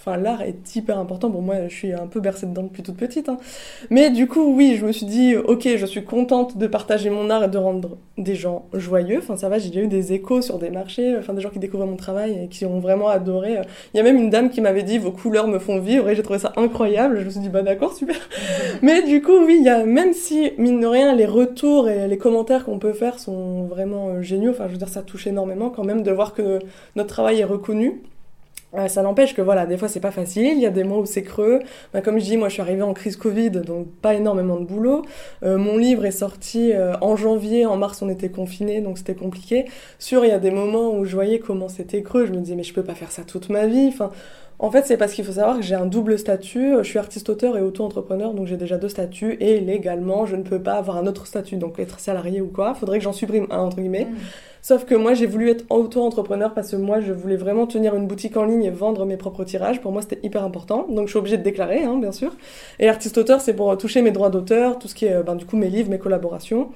Enfin, 0.06 0.18
l'art 0.18 0.42
est 0.42 0.76
hyper 0.76 0.99
important. 0.99 1.30
Bon, 1.30 1.40
moi, 1.40 1.66
je 1.66 1.75
suis 1.75 1.94
un 1.94 2.06
peu 2.06 2.20
bercée 2.20 2.44
dedans 2.44 2.64
depuis 2.64 2.82
toute 2.82 2.96
petite. 2.96 3.30
Hein. 3.30 3.38
Mais 3.88 4.11
du 4.11 4.26
coup, 4.26 4.54
oui, 4.54 4.76
je 4.78 4.84
me 4.84 4.92
suis 4.92 5.06
dit, 5.06 5.34
ok, 5.34 5.66
je 5.78 5.87
suis 5.87 6.04
contente 6.04 6.58
de 6.58 6.66
partager 6.66 7.08
mon 7.08 7.30
art 7.30 7.44
et 7.44 7.49
de 7.49 7.56
rendre 7.56 7.96
des 8.18 8.34
gens 8.34 8.66
joyeux. 8.75 9.20
Enfin, 9.23 9.37
ça 9.37 9.49
va, 9.49 9.58
j'ai 9.58 9.75
eu 9.75 9.87
des 9.87 10.12
échos 10.12 10.42
sur 10.42 10.58
des 10.58 10.68
marchés, 10.68 11.16
enfin, 11.18 11.32
des 11.32 11.40
gens 11.40 11.49
qui 11.49 11.58
découvrent 11.58 11.87
mon 11.87 11.96
travail 11.96 12.38
et 12.44 12.49
qui 12.49 12.66
ont 12.66 12.80
vraiment 12.80 13.08
adoré. 13.08 13.56
Il 13.94 13.96
y 13.96 14.00
a 14.00 14.02
même 14.02 14.18
une 14.18 14.28
dame 14.28 14.50
qui 14.50 14.61
m'avait 14.61 14.82
dit, 14.82 14.99
vos 14.99 15.11
couleurs 15.11 15.49
me 15.49 15.58
font 15.58 15.78
vivre 15.80 16.06
et 16.11 16.14
j'ai 16.14 16.23
trouvé 16.23 16.38
ça 16.38 16.52
incroyable. 16.56 17.20
Je 17.20 17.25
me 17.25 17.30
suis 17.30 17.40
dit, 17.40 17.49
bah 17.49 17.62
d'accord, 17.62 17.94
super. 17.94 18.16
Mais 18.82 19.02
du 19.04 19.23
coup, 19.23 19.46
oui, 19.46 19.56
il 19.58 19.64
y 19.64 19.70
a, 19.70 19.87
même 19.87 20.12
si, 20.12 20.52
mine 20.58 20.80
de 20.80 20.87
rien, 20.87 21.14
les 21.14 21.25
retours 21.25 21.88
et 21.88 22.08
les 22.08 22.18
commentaires 22.18 22.66
qu'on 22.66 22.78
peut 22.78 22.92
faire 22.92 23.18
sont 23.18 23.62
vraiment 23.62 24.08
euh, 24.08 24.20
géniaux. 24.20 24.50
Enfin, 24.50 24.64
je 24.66 24.73
veux 24.73 24.78
dire, 24.78 24.90
ça 24.90 25.00
touche 25.00 25.26
énormément 25.26 25.70
quand 25.70 25.84
même 25.84 26.02
de 26.02 26.11
voir 26.11 26.34
que 26.34 26.58
notre 26.94 27.08
travail 27.08 27.40
est 27.40 27.44
reconnu. 27.44 28.02
Euh, 28.76 28.88
ça 28.88 29.02
n'empêche 29.02 29.35
que 29.35 29.43
voilà, 29.43 29.66
des 29.66 29.76
fois 29.76 29.88
c'est 29.88 30.00
pas 30.00 30.11
facile, 30.11 30.54
il 30.54 30.61
y 30.61 30.66
a 30.66 30.71
des 30.71 30.85
mois 30.85 30.99
où 30.99 31.07
c'est 31.07 31.23
creux. 31.23 31.61
Bah, 31.93 32.00
comme 32.00 32.19
je 32.19 32.25
dis, 32.25 32.37
moi 32.37 32.49
je 32.49 32.54
suis 32.54 32.62
arrivée 32.62 32.83
en 32.83 32.93
crise 32.93 33.16
Covid, 33.16 33.50
donc 33.50 33.87
pas 34.02 34.14
énormément 34.14 34.59
de 34.59 34.64
boulot. 34.64 35.02
Euh, 35.45 35.59
mon 35.59 35.76
livre 35.76 36.04
est 36.04 36.11
sorti 36.11 36.73
euh, 36.73 36.95
en 37.00 37.16
janvier, 37.16 37.66
en 37.66 37.76
mars 37.76 38.02
on 38.02 38.09
était 38.09 38.31
confinés, 38.31 38.81
donc 38.81 38.99
c'était 38.99 39.14
compliqué. 39.14 39.66
Sûr, 39.99 40.25
il 40.25 40.28
y 40.28 40.33
a 40.33 40.38
des 40.38 40.50
moments 40.50 40.93
où 40.93 41.04
je 41.04 41.14
voyais 41.14 41.38
comment 41.38 41.69
c'était 41.69 42.02
creux, 42.02 42.26
je 42.26 42.33
me 42.33 42.38
disais 42.38 42.57
mais 42.57 42.64
je 42.64 42.75
peux 42.75 42.83
pas 42.83 42.95
faire 42.95 43.12
ça 43.12 43.23
toute 43.23 43.49
ma 43.49 43.66
vie. 43.66 43.87
Enfin, 43.88 44.11
en 44.58 44.70
fait, 44.70 44.87
c'est 44.87 44.96
parce 44.96 45.12
qu'il 45.12 45.25
faut 45.25 45.32
savoir 45.32 45.56
que 45.56 45.62
j'ai 45.62 45.75
un 45.75 45.87
double 45.87 46.18
statut. 46.18 46.75
Je 46.78 46.84
suis 46.84 46.99
artiste-auteur 46.99 47.56
et 47.56 47.61
auto-entrepreneur, 47.61 48.32
donc 48.32 48.46
j'ai 48.46 48.56
déjà 48.56 48.76
deux 48.76 48.88
statuts. 48.88 49.37
Et 49.40 49.61
légalement, 49.61 50.26
je 50.26 50.37
ne 50.37 50.42
peux 50.42 50.61
pas 50.61 50.75
avoir 50.75 50.96
un 50.96 51.06
autre 51.06 51.26
statut, 51.26 51.56
donc 51.56 51.78
être 51.78 51.99
salarié 51.99 52.40
ou 52.40 52.46
quoi. 52.46 52.75
Faudrait 52.75 52.99
que 52.99 53.04
j'en 53.04 53.12
supprime 53.12 53.46
un, 53.50 53.58
entre 53.58 53.78
guillemets. 53.78 54.06
Mm. 54.06 54.16
Sauf 54.62 54.84
que 54.87 54.94
moi, 54.94 55.12
j'ai 55.12 55.26
voulu 55.26 55.50
être 55.50 55.64
auto-entrepreneur 55.70 56.54
parce 56.54 56.70
que 56.70 56.76
moi, 56.76 57.00
je 57.00 57.12
voulais 57.12 57.37
vraiment 57.37 57.66
tenir 57.66 57.94
une 57.94 58.06
boutique 58.06 58.37
en 58.37 58.44
ligne 58.44 58.64
et 58.64 58.70
vendre 58.70 59.04
mes 59.04 59.16
propres 59.16 59.44
tirages. 59.44 59.80
Pour 59.80 59.92
moi, 59.92 60.00
c'était 60.02 60.20
hyper 60.23 60.44
important. 60.44 60.87
Donc, 60.88 61.08
je 61.08 61.12
suis 61.12 61.18
obligée 61.18 61.37
de 61.37 61.42
déclarer, 61.42 61.84
hein, 61.84 61.99
bien 61.99 62.12
sûr. 62.12 62.32
Et 62.78 62.88
artiste-auteur, 62.88 63.40
c'est 63.40 63.54
pour 63.54 63.76
toucher 63.76 64.02
mes 64.02 64.12
droits 64.12 64.30
d'auteur, 64.30 64.78
tout 64.78 64.88
ce 64.88 64.94
qui 64.94 65.04
est, 65.04 65.23
ben, 65.23 65.34
du 65.34 65.44
coup, 65.44 65.56
mes 65.56 65.68
livres, 65.68 65.90
mes 65.90 65.99
collaborations. 65.99 66.70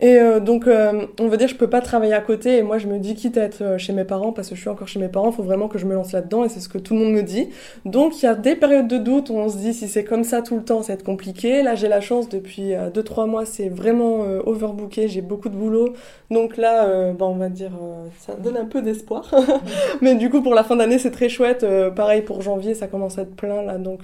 Et 0.00 0.20
euh, 0.20 0.38
donc, 0.38 0.68
euh, 0.68 1.06
on 1.18 1.26
va 1.26 1.36
dire, 1.36 1.48
je 1.48 1.56
peux 1.56 1.68
pas 1.68 1.80
travailler 1.80 2.14
à 2.14 2.20
côté. 2.20 2.58
Et 2.58 2.62
moi, 2.62 2.78
je 2.78 2.86
me 2.86 2.98
dis, 2.98 3.14
quitte 3.14 3.36
à 3.36 3.42
être 3.42 3.62
euh, 3.62 3.78
chez 3.78 3.92
mes 3.92 4.04
parents, 4.04 4.32
parce 4.32 4.48
que 4.48 4.54
je 4.54 4.60
suis 4.60 4.70
encore 4.70 4.86
chez 4.86 5.00
mes 5.00 5.08
parents, 5.08 5.32
faut 5.32 5.42
vraiment 5.42 5.66
que 5.66 5.78
je 5.78 5.86
me 5.86 5.94
lance 5.94 6.12
là-dedans. 6.12 6.44
Et 6.44 6.48
c'est 6.48 6.60
ce 6.60 6.68
que 6.68 6.78
tout 6.78 6.94
le 6.94 7.00
monde 7.00 7.12
me 7.12 7.22
dit. 7.22 7.48
Donc, 7.84 8.22
il 8.22 8.26
y 8.26 8.28
a 8.28 8.34
des 8.34 8.54
périodes 8.54 8.86
de 8.86 8.98
doute 8.98 9.30
où 9.30 9.34
on 9.34 9.48
se 9.48 9.56
dit, 9.56 9.74
si 9.74 9.88
c'est 9.88 10.04
comme 10.04 10.22
ça 10.22 10.40
tout 10.42 10.56
le 10.56 10.62
temps, 10.62 10.82
ça 10.82 10.92
va 10.92 10.94
être 10.94 11.04
compliqué. 11.04 11.62
Là, 11.62 11.74
j'ai 11.74 11.88
la 11.88 12.00
chance, 12.00 12.28
depuis 12.28 12.72
2-3 12.94 13.28
mois, 13.28 13.44
c'est 13.44 13.68
vraiment 13.68 14.20
overbooké. 14.46 15.08
J'ai 15.08 15.20
beaucoup 15.20 15.48
de 15.48 15.56
boulot. 15.56 15.94
Donc 16.30 16.56
là, 16.56 17.12
ben, 17.12 17.26
on 17.26 17.36
va 17.36 17.48
dire, 17.48 17.72
ça 18.18 18.34
donne 18.34 18.56
un 18.56 18.66
peu 18.66 18.82
d'espoir. 18.82 19.34
Mais 20.00 20.14
du 20.14 20.30
coup, 20.30 20.42
pour 20.42 20.54
la 20.54 20.62
fin 20.62 20.76
d'année, 20.76 20.98
c'est 20.98 21.10
très 21.10 21.28
chouette. 21.28 21.66
pareil, 21.94 22.22
pour 22.22 22.42
janvier, 22.42 22.74
ça 22.74 22.86
commence 22.86 23.18
à 23.18 23.22
être 23.22 23.34
plein, 23.34 23.62
là. 23.62 23.78
Donc, 23.78 24.02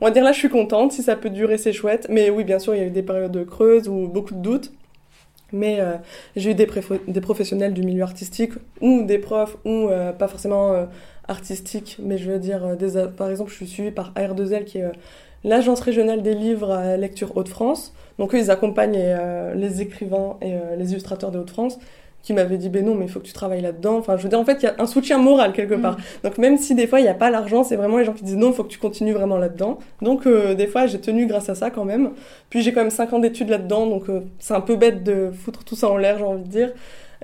on 0.00 0.04
va 0.04 0.10
dire, 0.10 0.24
là, 0.24 0.32
je 0.32 0.38
suis 0.38 0.50
contente. 0.50 0.92
Si 0.92 1.02
ça 1.02 1.16
peut 1.16 1.30
durer, 1.30 1.58
c'est 1.58 1.72
chouette. 1.72 2.06
Mais 2.10 2.30
oui, 2.30 2.44
bien 2.44 2.58
sûr, 2.58 2.74
il 2.74 2.80
y 2.80 2.84
a 2.84 2.86
eu 2.86 2.90
des 2.90 3.02
périodes 3.02 3.46
creuses 3.46 3.88
ou 3.88 4.08
beaucoup 4.08 4.34
de 4.34 4.40
doutes. 4.40 4.72
Mais 5.52 5.80
euh, 5.80 5.96
j'ai 6.36 6.52
eu 6.52 6.54
des, 6.54 7.20
professionnels 7.20 7.74
du 7.74 7.82
milieu 7.82 8.02
artistique 8.02 8.52
ou 8.80 9.02
des 9.02 9.18
profs 9.18 9.56
ou 9.64 9.88
euh, 9.88 10.12
pas 10.12 10.28
forcément 10.28 10.72
euh, 10.72 10.86
artistiques, 11.28 11.98
mais 12.02 12.18
je 12.18 12.30
veux 12.30 12.38
dire, 12.38 12.76
des, 12.76 13.06
par 13.16 13.30
exemple, 13.30 13.50
je 13.50 13.56
suis 13.56 13.68
suivie 13.68 13.90
par 13.90 14.12
AR2L 14.14 14.64
qui 14.64 14.78
est 14.78 14.90
l'agence 15.44 15.80
régionale 15.80 16.22
des 16.22 16.34
livres 16.34 16.72
à 16.72 16.96
lecture 16.96 17.36
Hauts-de-France. 17.36 17.94
Donc 18.18 18.34
eux, 18.34 18.38
ils 18.38 18.50
accompagnent 18.50 19.16
les 19.54 19.82
écrivains 19.82 20.36
et 20.40 20.54
les 20.78 20.92
illustrateurs 20.92 21.30
des 21.30 21.38
Hauts-de-France 21.38 21.78
qui 22.22 22.32
m'avait 22.32 22.56
dit 22.56 22.68
ben 22.68 22.84
non 22.84 22.94
mais 22.94 23.06
il 23.06 23.10
faut 23.10 23.20
que 23.20 23.26
tu 23.26 23.32
travailles 23.32 23.60
là-dedans. 23.60 23.98
Enfin 23.98 24.16
je 24.16 24.22
veux 24.22 24.28
dire 24.28 24.38
en 24.38 24.44
fait 24.44 24.58
il 24.62 24.64
y 24.64 24.68
a 24.68 24.74
un 24.78 24.86
soutien 24.86 25.18
moral 25.18 25.52
quelque 25.52 25.74
part. 25.74 25.98
Mm. 25.98 26.02
donc 26.24 26.38
même 26.38 26.56
si 26.56 26.74
des 26.74 26.86
fois 26.86 27.00
il 27.00 27.02
n'y 27.02 27.08
a 27.08 27.14
pas 27.14 27.30
l'argent 27.30 27.64
c'est 27.64 27.76
vraiment 27.76 27.98
les 27.98 28.04
gens 28.04 28.12
qui 28.12 28.24
disent 28.24 28.36
non 28.36 28.50
il 28.50 28.54
faut 28.54 28.64
que 28.64 28.68
tu 28.70 28.78
continues 28.78 29.12
vraiment 29.12 29.38
là-dedans. 29.38 29.78
Donc 30.00 30.26
euh, 30.26 30.54
des 30.54 30.66
fois 30.66 30.86
j'ai 30.86 31.00
tenu 31.00 31.26
grâce 31.26 31.48
à 31.48 31.54
ça 31.54 31.70
quand 31.70 31.84
même. 31.84 32.12
Puis 32.50 32.62
j'ai 32.62 32.72
quand 32.72 32.80
même 32.80 32.90
5 32.90 33.12
ans 33.12 33.18
d'études 33.18 33.48
là-dedans 33.48 33.86
donc 33.86 34.08
euh, 34.08 34.20
c'est 34.38 34.54
un 34.54 34.60
peu 34.60 34.76
bête 34.76 35.02
de 35.02 35.30
foutre 35.32 35.64
tout 35.64 35.76
ça 35.76 35.88
en 35.88 35.96
l'air 35.96 36.18
j'ai 36.18 36.24
envie 36.24 36.42
de 36.44 36.48
dire. 36.48 36.72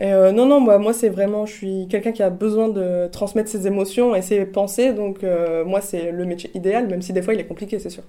Et 0.00 0.12
euh, 0.12 0.32
non 0.32 0.46
non 0.46 0.60
moi 0.60 0.78
moi 0.78 0.92
c'est 0.92 1.08
vraiment 1.08 1.46
je 1.46 1.52
suis 1.52 1.86
quelqu'un 1.88 2.12
qui 2.12 2.22
a 2.22 2.30
besoin 2.30 2.68
de 2.68 3.08
transmettre 3.08 3.48
ses 3.48 3.66
émotions 3.66 4.14
et 4.14 4.22
ses 4.22 4.44
pensées. 4.46 4.92
Donc 4.92 5.24
moi 5.66 5.80
c'est 5.80 6.10
le 6.10 6.24
métier 6.24 6.50
idéal 6.54 6.88
même 6.88 7.02
si 7.02 7.12
des 7.12 7.22
fois 7.22 7.34
il 7.34 7.40
est 7.40 7.46
compliqué 7.46 7.78
c'est 7.78 7.90
sûr 7.90 8.04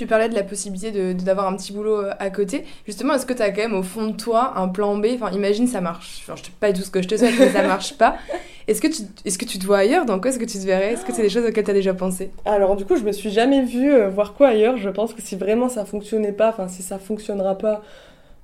tu 0.00 0.06
parlais 0.06 0.30
de 0.30 0.34
la 0.34 0.44
possibilité 0.44 1.12
d'avoir 1.12 1.46
un 1.46 1.54
petit 1.54 1.74
boulot 1.74 1.98
euh, 1.98 2.12
à 2.18 2.30
côté. 2.30 2.64
Justement, 2.86 3.12
est-ce 3.12 3.26
que 3.26 3.34
tu 3.34 3.42
as 3.42 3.50
quand 3.50 3.60
même 3.60 3.74
au 3.74 3.82
fond 3.82 4.06
de 4.06 4.16
toi 4.16 4.54
un 4.56 4.66
plan 4.66 4.96
B? 4.96 5.08
Enfin, 5.14 5.30
imagine 5.30 5.66
ça 5.66 5.82
marche. 5.82 6.22
Enfin, 6.22 6.36
je 6.36 6.44
sais 6.44 6.52
pas 6.58 6.72
tout 6.72 6.80
ce 6.80 6.90
que 6.90 7.02
je 7.02 7.08
te 7.08 7.18
souhaite, 7.18 7.34
mais 7.38 7.50
ça 7.50 7.62
marche 7.62 7.98
pas. 7.98 8.16
Est-ce 8.66 8.80
que, 8.80 8.86
tu, 8.86 9.02
est-ce 9.26 9.36
que 9.36 9.44
tu 9.44 9.58
te 9.58 9.66
vois 9.66 9.76
ailleurs? 9.78 10.06
Dans 10.06 10.18
quoi 10.18 10.30
est-ce 10.30 10.38
que 10.38 10.46
tu 10.46 10.58
te 10.58 10.64
verrais? 10.64 10.94
Est-ce 10.94 11.04
que 11.04 11.12
c'est 11.12 11.20
des 11.20 11.28
choses 11.28 11.44
auxquelles 11.44 11.64
tu 11.64 11.70
as 11.70 11.74
déjà 11.74 11.92
pensé? 11.92 12.30
Alors, 12.46 12.76
du 12.76 12.86
coup, 12.86 12.96
je 12.96 13.02
me 13.02 13.12
suis 13.12 13.28
jamais 13.28 13.62
vue 13.62 13.92
euh, 13.92 14.08
voir 14.08 14.32
quoi 14.32 14.48
ailleurs. 14.48 14.78
Je 14.78 14.88
pense 14.88 15.12
que 15.12 15.20
si 15.20 15.36
vraiment 15.36 15.68
ça 15.68 15.84
fonctionnait 15.84 16.32
pas, 16.32 16.48
enfin, 16.48 16.68
si 16.68 16.82
ça 16.82 16.98
fonctionnera 16.98 17.58
pas, 17.58 17.82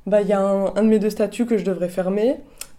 bah, 0.05 0.21
il 0.21 0.29
y 0.29 0.35
a 0.35 0.41
un, 0.41 0.75
un, 0.77 0.83
de 0.83 0.89
mes 0.89 0.99
deux 0.99 1.09
statuts 1.09 1.47
que 1.47 1.57
je 1.57 1.65
devrais 1.65 1.89
fermer. 1.89 2.37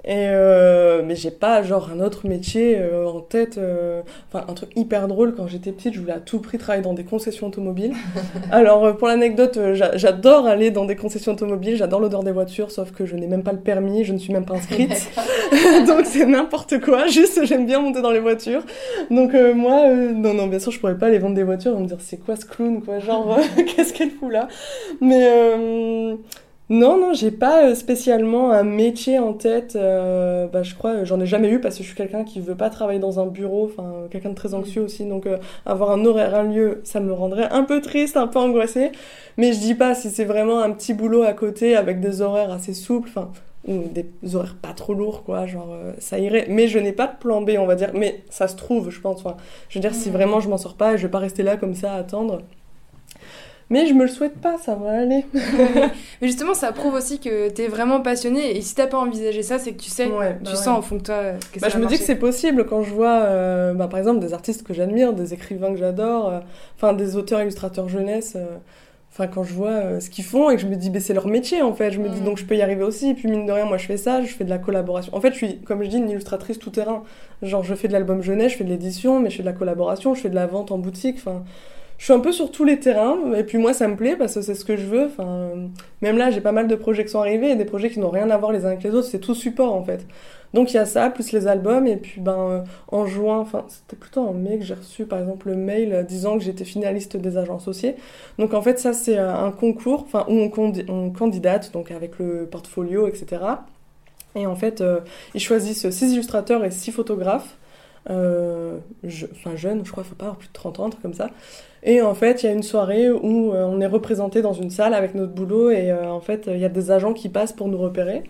Et 0.09 0.29
euh, 0.29 1.01
mais 1.05 1.15
j'ai 1.15 1.31
pas 1.31 1.61
genre 1.63 1.89
un 1.93 1.99
autre 1.99 2.27
métier 2.29 2.77
euh, 2.79 3.05
en 3.05 3.19
tête. 3.19 3.57
euh, 3.57 4.01
Enfin, 4.31 4.45
un 4.47 4.53
truc 4.53 4.69
hyper 4.77 5.09
drôle 5.09 5.35
quand 5.35 5.47
j'étais 5.47 5.73
petite, 5.73 5.93
je 5.95 5.99
voulais 5.99 6.13
à 6.13 6.19
tout 6.19 6.39
prix 6.39 6.57
travailler 6.57 6.81
dans 6.81 6.93
des 6.93 7.03
concessions 7.03 7.47
automobiles. 7.47 7.91
Alors 8.51 8.85
euh, 8.85 8.93
pour 8.93 9.09
l'anecdote, 9.09 9.57
euh, 9.57 9.73
j'a- 9.75 9.97
j'adore 9.97 10.45
aller 10.47 10.71
dans 10.71 10.85
des 10.85 10.95
concessions 10.95 11.33
automobiles, 11.33 11.75
j'adore 11.75 11.99
l'odeur 11.99 12.23
des 12.23 12.31
voitures, 12.31 12.71
sauf 12.71 12.91
que 12.91 13.05
je 13.05 13.17
n'ai 13.17 13.27
même 13.27 13.43
pas 13.43 13.51
le 13.51 13.59
permis, 13.59 14.05
je 14.05 14.13
ne 14.13 14.17
suis 14.17 14.31
même 14.31 14.45
pas 14.45 14.53
inscrite. 14.55 15.09
Donc 15.87 16.05
c'est 16.05 16.25
n'importe 16.25 16.79
quoi. 16.79 17.07
Juste 17.07 17.43
j'aime 17.43 17.65
bien 17.65 17.81
monter 17.81 18.01
dans 18.01 18.11
les 18.11 18.21
voitures. 18.21 18.63
Donc 19.11 19.33
euh, 19.33 19.53
moi, 19.53 19.89
euh, 19.89 20.13
non 20.13 20.33
non, 20.33 20.47
bien 20.47 20.59
sûr 20.59 20.71
je 20.71 20.79
pourrais 20.79 20.97
pas 20.97 21.07
aller 21.07 21.19
vendre 21.19 21.35
des 21.35 21.43
voitures 21.43 21.75
et 21.77 21.81
me 21.81 21.85
dire 21.85 21.97
c'est 21.99 22.17
quoi 22.17 22.37
ce 22.37 22.45
clown 22.45 22.81
quoi, 22.81 22.99
genre 22.99 23.37
qu'est-ce 23.75 23.91
qu'elle 23.93 24.11
fout 24.11 24.31
là? 24.31 24.47
Mais 25.01 25.27
euh, 25.29 26.15
non, 26.69 26.97
non, 26.99 27.13
j'ai 27.13 27.31
pas 27.31 27.69
euh, 27.69 27.75
spécialement 27.75 28.51
un 28.51 28.63
métier 28.63 29.19
en 29.19 29.33
tête. 29.33 29.77
euh, 29.77 30.47
bah, 30.47 30.63
je 30.63 30.75
crois, 30.75 30.91
euh, 30.91 31.05
j'en 31.05 31.19
ai 31.21 31.25
jamais 31.25 31.49
eu 31.49 31.61
parce 31.61 31.77
que 31.77 31.83
je 31.83 31.87
suis 31.87 31.95
quelqu'un 31.95 32.25
qui 32.25 32.41
veut 32.41 32.55
pas 32.55 32.69
travailler 32.69 32.99
dans 32.99 33.21
un 33.21 33.25
bureau, 33.25 33.65
enfin, 33.71 34.07
quelqu'un 34.11 34.29
de 34.31 34.35
très 34.35 34.53
anxieux 34.53 34.81
aussi. 34.81 35.05
Donc, 35.05 35.27
euh, 35.27 35.37
avoir 35.65 35.91
un 35.91 36.03
horaire, 36.03 36.35
un 36.35 36.43
lieu, 36.43 36.81
ça 36.83 36.99
me 36.99 37.13
rendrait 37.13 37.47
un 37.51 37.63
peu 37.63 37.79
triste, 37.79 38.17
un 38.17 38.27
peu 38.27 38.39
angoissée. 38.39 38.91
Mais 39.37 39.53
je 39.53 39.59
dis 39.59 39.75
pas 39.75 39.95
si 39.95 40.09
c'est 40.09 40.25
vraiment 40.25 40.59
un 40.61 40.71
petit 40.71 40.93
boulot 40.93 41.23
à 41.23 41.31
côté 41.33 41.75
avec 41.77 42.01
des 42.01 42.21
horaires 42.21 42.51
assez 42.51 42.73
souples, 42.73 43.07
enfin, 43.09 43.31
ou 43.65 43.83
des 43.93 44.05
horaires 44.35 44.57
pas 44.61 44.73
trop 44.73 44.93
lourds, 44.93 45.23
quoi, 45.23 45.45
genre, 45.45 45.69
euh, 45.71 45.93
ça 45.99 46.19
irait. 46.19 46.47
Mais 46.49 46.67
je 46.67 46.79
n'ai 46.79 46.91
pas 46.91 47.07
de 47.07 47.17
plan 47.17 47.41
B, 47.41 47.51
on 47.59 47.65
va 47.65 47.75
dire. 47.75 47.91
Mais 47.93 48.23
ça 48.29 48.49
se 48.49 48.57
trouve, 48.57 48.89
je 48.89 48.99
pense. 48.99 49.19
Enfin, 49.25 49.37
je 49.69 49.79
veux 49.79 49.81
dire, 49.81 49.93
si 49.95 50.09
Mhm. 50.09 50.15
vraiment 50.15 50.39
je 50.41 50.49
m'en 50.49 50.57
sors 50.57 50.75
pas, 50.75 50.97
je 50.97 51.03
vais 51.03 51.11
pas 51.11 51.19
rester 51.19 51.43
là 51.43 51.55
comme 51.55 51.75
ça 51.75 51.93
à 51.93 51.97
attendre. 51.99 52.41
Mais 53.69 53.85
je 53.85 53.93
me 53.93 54.03
le 54.03 54.07
souhaite 54.07 54.39
pas, 54.39 54.57
ça 54.57 54.75
va 54.75 54.91
aller. 54.91 55.25
Mais 55.33 56.27
justement, 56.27 56.53
ça 56.53 56.71
prouve 56.71 56.93
aussi 56.93 57.19
que 57.19 57.49
t'es 57.49 57.67
vraiment 57.67 57.99
passionné. 58.01 58.55
Et 58.57 58.61
si 58.61 58.75
t'as 58.75 58.87
pas 58.87 58.97
envisagé 58.97 59.43
ça, 59.43 59.59
c'est 59.59 59.73
que 59.73 59.81
tu 59.81 59.89
sais, 59.89 60.05
Ouais, 60.07 60.37
tu 60.37 60.45
bah 60.45 60.49
ouais. 60.51 60.55
sens 60.55 60.79
au 60.79 60.81
fond 60.81 60.95
de 60.95 61.01
toi 61.01 61.15
euh, 61.15 61.33
que 61.53 61.59
Bah, 61.59 61.69
ça 61.69 61.77
je 61.77 61.83
me 61.83 61.87
dis 61.87 61.97
que 61.97 62.03
c'est 62.05 62.15
possible 62.15 62.65
quand 62.65 62.81
je 62.83 62.93
vois, 62.93 63.19
euh, 63.23 63.73
bah, 63.73 63.87
par 63.87 63.99
exemple, 63.99 64.19
des 64.19 64.33
artistes 64.33 64.63
que 64.65 64.73
j'admire, 64.73 65.11
des 65.13 65.33
écrivains 65.33 65.71
que 65.73 65.77
j'adore, 65.79 66.29
euh, 66.29 66.39
enfin 66.77 66.93
des 66.93 67.17
auteurs 67.17 67.41
illustrateurs 67.41 67.89
jeunesse. 67.89 68.33
euh, 68.37 68.45
Enfin, 69.11 69.25
quand 69.27 69.43
je 69.43 69.53
vois 69.53 69.99
ce 69.99 70.11
qu'ils 70.11 70.25
font 70.25 70.51
et 70.51 70.55
que 70.57 70.61
je 70.61 70.67
me 70.67 70.75
dis, 70.75 70.91
bah, 70.91 70.99
c'est 70.99 71.13
leur 71.15 71.25
métier 71.27 71.63
en 71.63 71.73
fait, 71.73 71.89
je 71.91 71.99
me 71.99 72.07
dis 72.07 72.21
Mm. 72.21 72.25
donc 72.25 72.37
je 72.37 72.45
peux 72.45 72.55
y 72.55 72.61
arriver 72.61 72.83
aussi. 72.83 73.09
Et 73.09 73.13
puis 73.15 73.27
mine 73.27 73.47
de 73.47 73.51
rien, 73.51 73.65
moi 73.65 73.77
je 73.77 73.85
fais 73.87 73.97
ça, 73.97 74.21
je 74.21 74.27
fais 74.27 74.43
de 74.43 74.49
la 74.49 74.59
collaboration. 74.59 75.13
En 75.15 75.19
fait, 75.21 75.31
je 75.31 75.37
suis, 75.37 75.57
comme 75.61 75.81
je 75.83 75.87
dis, 75.89 75.97
une 75.97 76.09
illustratrice 76.09 76.59
tout 76.59 76.69
terrain. 76.69 77.01
Genre, 77.41 77.63
je 77.63 77.73
fais 77.73 77.87
de 77.87 77.93
l'album 77.93 78.21
jeunesse, 78.21 78.51
je 78.51 78.57
fais 78.57 78.63
de 78.63 78.69
l'édition, 78.69 79.19
mais 79.19 79.29
je 79.31 79.37
fais 79.37 79.43
de 79.43 79.47
la 79.47 79.53
collaboration, 79.53 80.13
je 80.13 80.21
fais 80.21 80.29
de 80.29 80.35
la 80.35 80.45
vente 80.45 80.71
en 80.71 80.77
boutique. 80.77 81.15
Enfin, 81.17 81.43
je 81.97 82.03
suis 82.05 82.13
un 82.13 82.19
peu 82.19 82.31
sur 82.31 82.51
tous 82.51 82.63
les 82.63 82.79
terrains. 82.79 83.33
Et 83.35 83.43
puis 83.43 83.57
moi, 83.57 83.73
ça 83.73 83.87
me 83.87 83.95
plaît 83.95 84.15
parce 84.15 84.35
que 84.35 84.41
c'est 84.41 84.55
ce 84.55 84.65
que 84.65 84.77
je 84.77 84.85
veux. 84.85 85.05
Enfin, 85.07 85.49
même 86.01 86.17
là, 86.17 86.29
j'ai 86.31 86.41
pas 86.41 86.51
mal 86.51 86.67
de 86.67 86.75
projets 86.75 87.03
qui 87.05 87.11
sont 87.11 87.19
arrivés 87.19 87.51
et 87.51 87.55
des 87.55 87.65
projets 87.65 87.89
qui 87.89 87.99
n'ont 87.99 88.09
rien 88.09 88.29
à 88.29 88.37
voir 88.37 88.51
les 88.51 88.65
uns 88.65 88.69
avec 88.69 88.83
les 88.83 88.91
autres. 88.93 89.07
C'est 89.07 89.19
tout 89.19 89.35
support 89.35 89.73
en 89.73 89.83
fait. 89.83 90.05
Donc 90.53 90.71
il 90.71 90.75
y 90.77 90.79
a 90.79 90.85
ça, 90.85 91.09
plus 91.09 91.33
les 91.33 91.45
albums, 91.47 91.87
et 91.87 91.97
puis 91.97 92.21
ben, 92.21 92.37
euh, 92.39 92.61
en 92.87 93.05
juin, 93.05 93.39
enfin 93.39 93.65
c'était 93.67 93.97
plutôt 93.97 94.21
en 94.21 94.31
mai 94.33 94.57
que 94.59 94.63
j'ai 94.63 94.75
reçu 94.75 95.05
par 95.05 95.19
exemple 95.19 95.49
le 95.49 95.57
mail 95.57 95.93
euh, 95.93 96.03
disant 96.03 96.37
que 96.37 96.43
j'étais 96.43 96.63
finaliste 96.63 97.17
des 97.17 97.37
agents 97.37 97.57
associés. 97.57 97.95
Donc 98.39 98.53
en 98.53 98.61
fait 98.61 98.79
ça 98.79 98.93
c'est 98.93 99.17
euh, 99.17 99.35
un 99.35 99.51
concours, 99.51 100.03
enfin 100.07 100.25
où 100.29 100.49
on, 100.89 101.09
candidate, 101.11 101.73
donc 101.73 101.91
avec 101.91 102.17
le 102.19 102.45
portfolio, 102.49 103.07
etc. 103.09 103.65
Et 104.35 104.45
en 104.45 104.55
fait 104.55 104.83
ils 105.33 105.41
choisissent 105.41 105.89
six 105.89 106.13
illustrateurs 106.13 106.63
et 106.63 106.71
six 106.71 106.91
photographes, 106.91 107.57
euh, 108.09 108.77
je- 109.03 109.25
enfin 109.33 109.55
jeunes, 109.55 109.85
je 109.85 109.91
crois, 109.91 110.03
faut 110.03 110.15
pas 110.15 110.25
avoir 110.25 110.37
plus 110.37 110.47
de 110.47 110.53
30 110.53 110.79
ans, 110.79 110.85
un 110.87 110.89
truc 110.91 111.01
comme 111.01 111.13
ça. 111.13 111.29
Et 111.83 112.01
en 112.01 112.15
fait, 112.15 112.43
il 112.43 112.45
y 112.47 112.49
a 112.49 112.53
une 112.53 112.63
soirée 112.63 113.09
où 113.11 113.53
euh, 113.53 113.65
on 113.65 113.79
est 113.81 113.87
représenté 113.87 114.41
dans 114.41 114.53
une 114.53 114.69
salle 114.69 114.93
avec 114.93 115.15
notre 115.15 115.33
boulot 115.33 115.69
et 115.71 115.91
euh, 115.91 116.09
en 116.09 116.19
fait, 116.21 116.47
il 116.47 116.59
y 116.59 116.65
a 116.65 116.69
des 116.69 116.91
agents 116.91 117.13
qui 117.13 117.29
passent 117.29 117.53
pour 117.53 117.67
nous 117.67 117.77
repérer. 117.77 118.23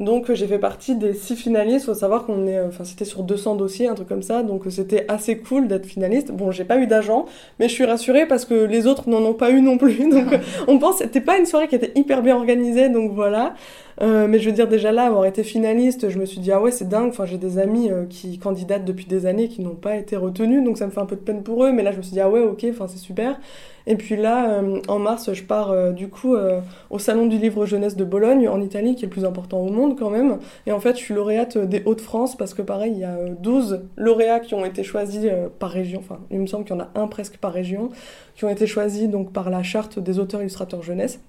Donc 0.00 0.28
euh, 0.28 0.34
j'ai 0.34 0.48
fait 0.48 0.58
partie 0.58 0.96
des 0.96 1.14
six 1.14 1.36
finalistes. 1.36 1.86
Faut 1.86 1.94
savoir 1.94 2.26
qu'on 2.26 2.46
est, 2.46 2.58
euh, 2.58 2.68
enfin 2.68 2.84
c'était 2.84 3.04
sur 3.04 3.22
200 3.22 3.54
dossiers, 3.54 3.86
un 3.88 3.94
truc 3.94 4.08
comme 4.08 4.22
ça. 4.22 4.42
Donc 4.42 4.66
euh, 4.66 4.70
c'était 4.70 5.04
assez 5.08 5.38
cool 5.38 5.68
d'être 5.68 5.86
finaliste. 5.86 6.32
Bon, 6.32 6.50
j'ai 6.50 6.64
pas 6.64 6.78
eu 6.78 6.86
d'agent, 6.86 7.26
mais 7.60 7.68
je 7.68 7.74
suis 7.74 7.84
rassurée 7.84 8.26
parce 8.26 8.44
que 8.44 8.54
les 8.54 8.86
autres 8.86 9.08
n'en 9.08 9.22
ont 9.22 9.34
pas 9.34 9.50
eu 9.50 9.60
non 9.60 9.78
plus. 9.78 9.98
Donc 10.10 10.26
on 10.66 10.78
pense 10.78 10.98
c'était 10.98 11.20
pas 11.20 11.38
une 11.38 11.46
soirée 11.46 11.68
qui 11.68 11.76
était 11.76 11.92
hyper 11.94 12.22
bien 12.22 12.36
organisée. 12.36 12.88
Donc 12.88 13.12
voilà. 13.12 13.54
Mais 14.00 14.40
je 14.40 14.46
veux 14.46 14.54
dire 14.54 14.66
déjà 14.66 14.90
là 14.90 15.04
avoir 15.04 15.24
été 15.24 15.44
finaliste, 15.44 16.08
je 16.08 16.18
me 16.18 16.26
suis 16.26 16.40
dit 16.40 16.50
ah 16.50 16.60
ouais 16.60 16.72
c'est 16.72 16.88
dingue. 16.88 17.10
Enfin 17.10 17.26
j'ai 17.26 17.38
des 17.38 17.60
amis 17.60 17.90
qui 18.10 18.38
candidatent 18.38 18.84
depuis 18.84 19.04
des 19.04 19.24
années 19.26 19.46
qui 19.46 19.62
n'ont 19.62 19.76
pas 19.76 19.94
été 19.94 20.16
retenus, 20.16 20.64
donc 20.64 20.78
ça 20.78 20.86
me 20.86 20.90
fait 20.90 20.98
un 20.98 21.06
peu 21.06 21.14
de 21.14 21.20
peine 21.20 21.44
pour 21.44 21.64
eux. 21.64 21.70
Mais 21.70 21.84
là 21.84 21.92
je 21.92 21.98
me 21.98 22.02
suis 22.02 22.10
dit 22.10 22.20
ah 22.20 22.28
ouais 22.28 22.40
ok, 22.40 22.66
enfin 22.70 22.88
c'est 22.88 22.98
super. 22.98 23.38
Et 23.86 23.96
puis 23.96 24.16
là 24.16 24.50
euh, 24.50 24.80
en 24.88 24.98
mars 24.98 25.32
je 25.32 25.42
pars 25.42 25.70
euh, 25.70 25.92
du 25.92 26.08
coup 26.08 26.34
euh, 26.34 26.60
au 26.88 26.98
salon 26.98 27.26
du 27.26 27.36
livre 27.36 27.66
jeunesse 27.66 27.96
de 27.96 28.04
Bologne 28.04 28.48
en 28.48 28.62
Italie 28.62 28.94
qui 28.94 29.04
est 29.04 29.08
le 29.08 29.12
plus 29.12 29.26
important 29.26 29.58
au 29.58 29.70
monde 29.70 29.98
quand 29.98 30.10
même. 30.10 30.38
Et 30.66 30.72
en 30.72 30.80
fait 30.80 30.96
je 30.96 31.02
suis 31.02 31.14
lauréate 31.14 31.58
des 31.58 31.82
Hauts-de-France 31.84 32.36
parce 32.36 32.54
que 32.54 32.62
pareil 32.62 32.92
il 32.92 32.98
y 33.00 33.04
a 33.04 33.16
euh, 33.16 33.34
12 33.38 33.82
lauréats 33.96 34.40
qui 34.40 34.54
ont 34.54 34.64
été 34.64 34.82
choisis 34.82 35.26
par 35.58 35.70
région. 35.70 36.00
Enfin 36.00 36.20
il 36.30 36.40
me 36.40 36.46
semble 36.46 36.64
qu'il 36.64 36.74
y 36.74 36.78
en 36.78 36.82
a 36.82 36.90
un 36.94 37.08
presque 37.08 37.36
par 37.36 37.52
région 37.52 37.90
qui 38.36 38.44
ont 38.44 38.50
été 38.50 38.66
choisis 38.66 39.08
donc 39.08 39.32
par 39.32 39.50
la 39.50 39.62
charte 39.62 39.98
des 39.98 40.18
auteurs 40.18 40.40
illustrateurs 40.40 40.82
jeunesse. 40.82 41.20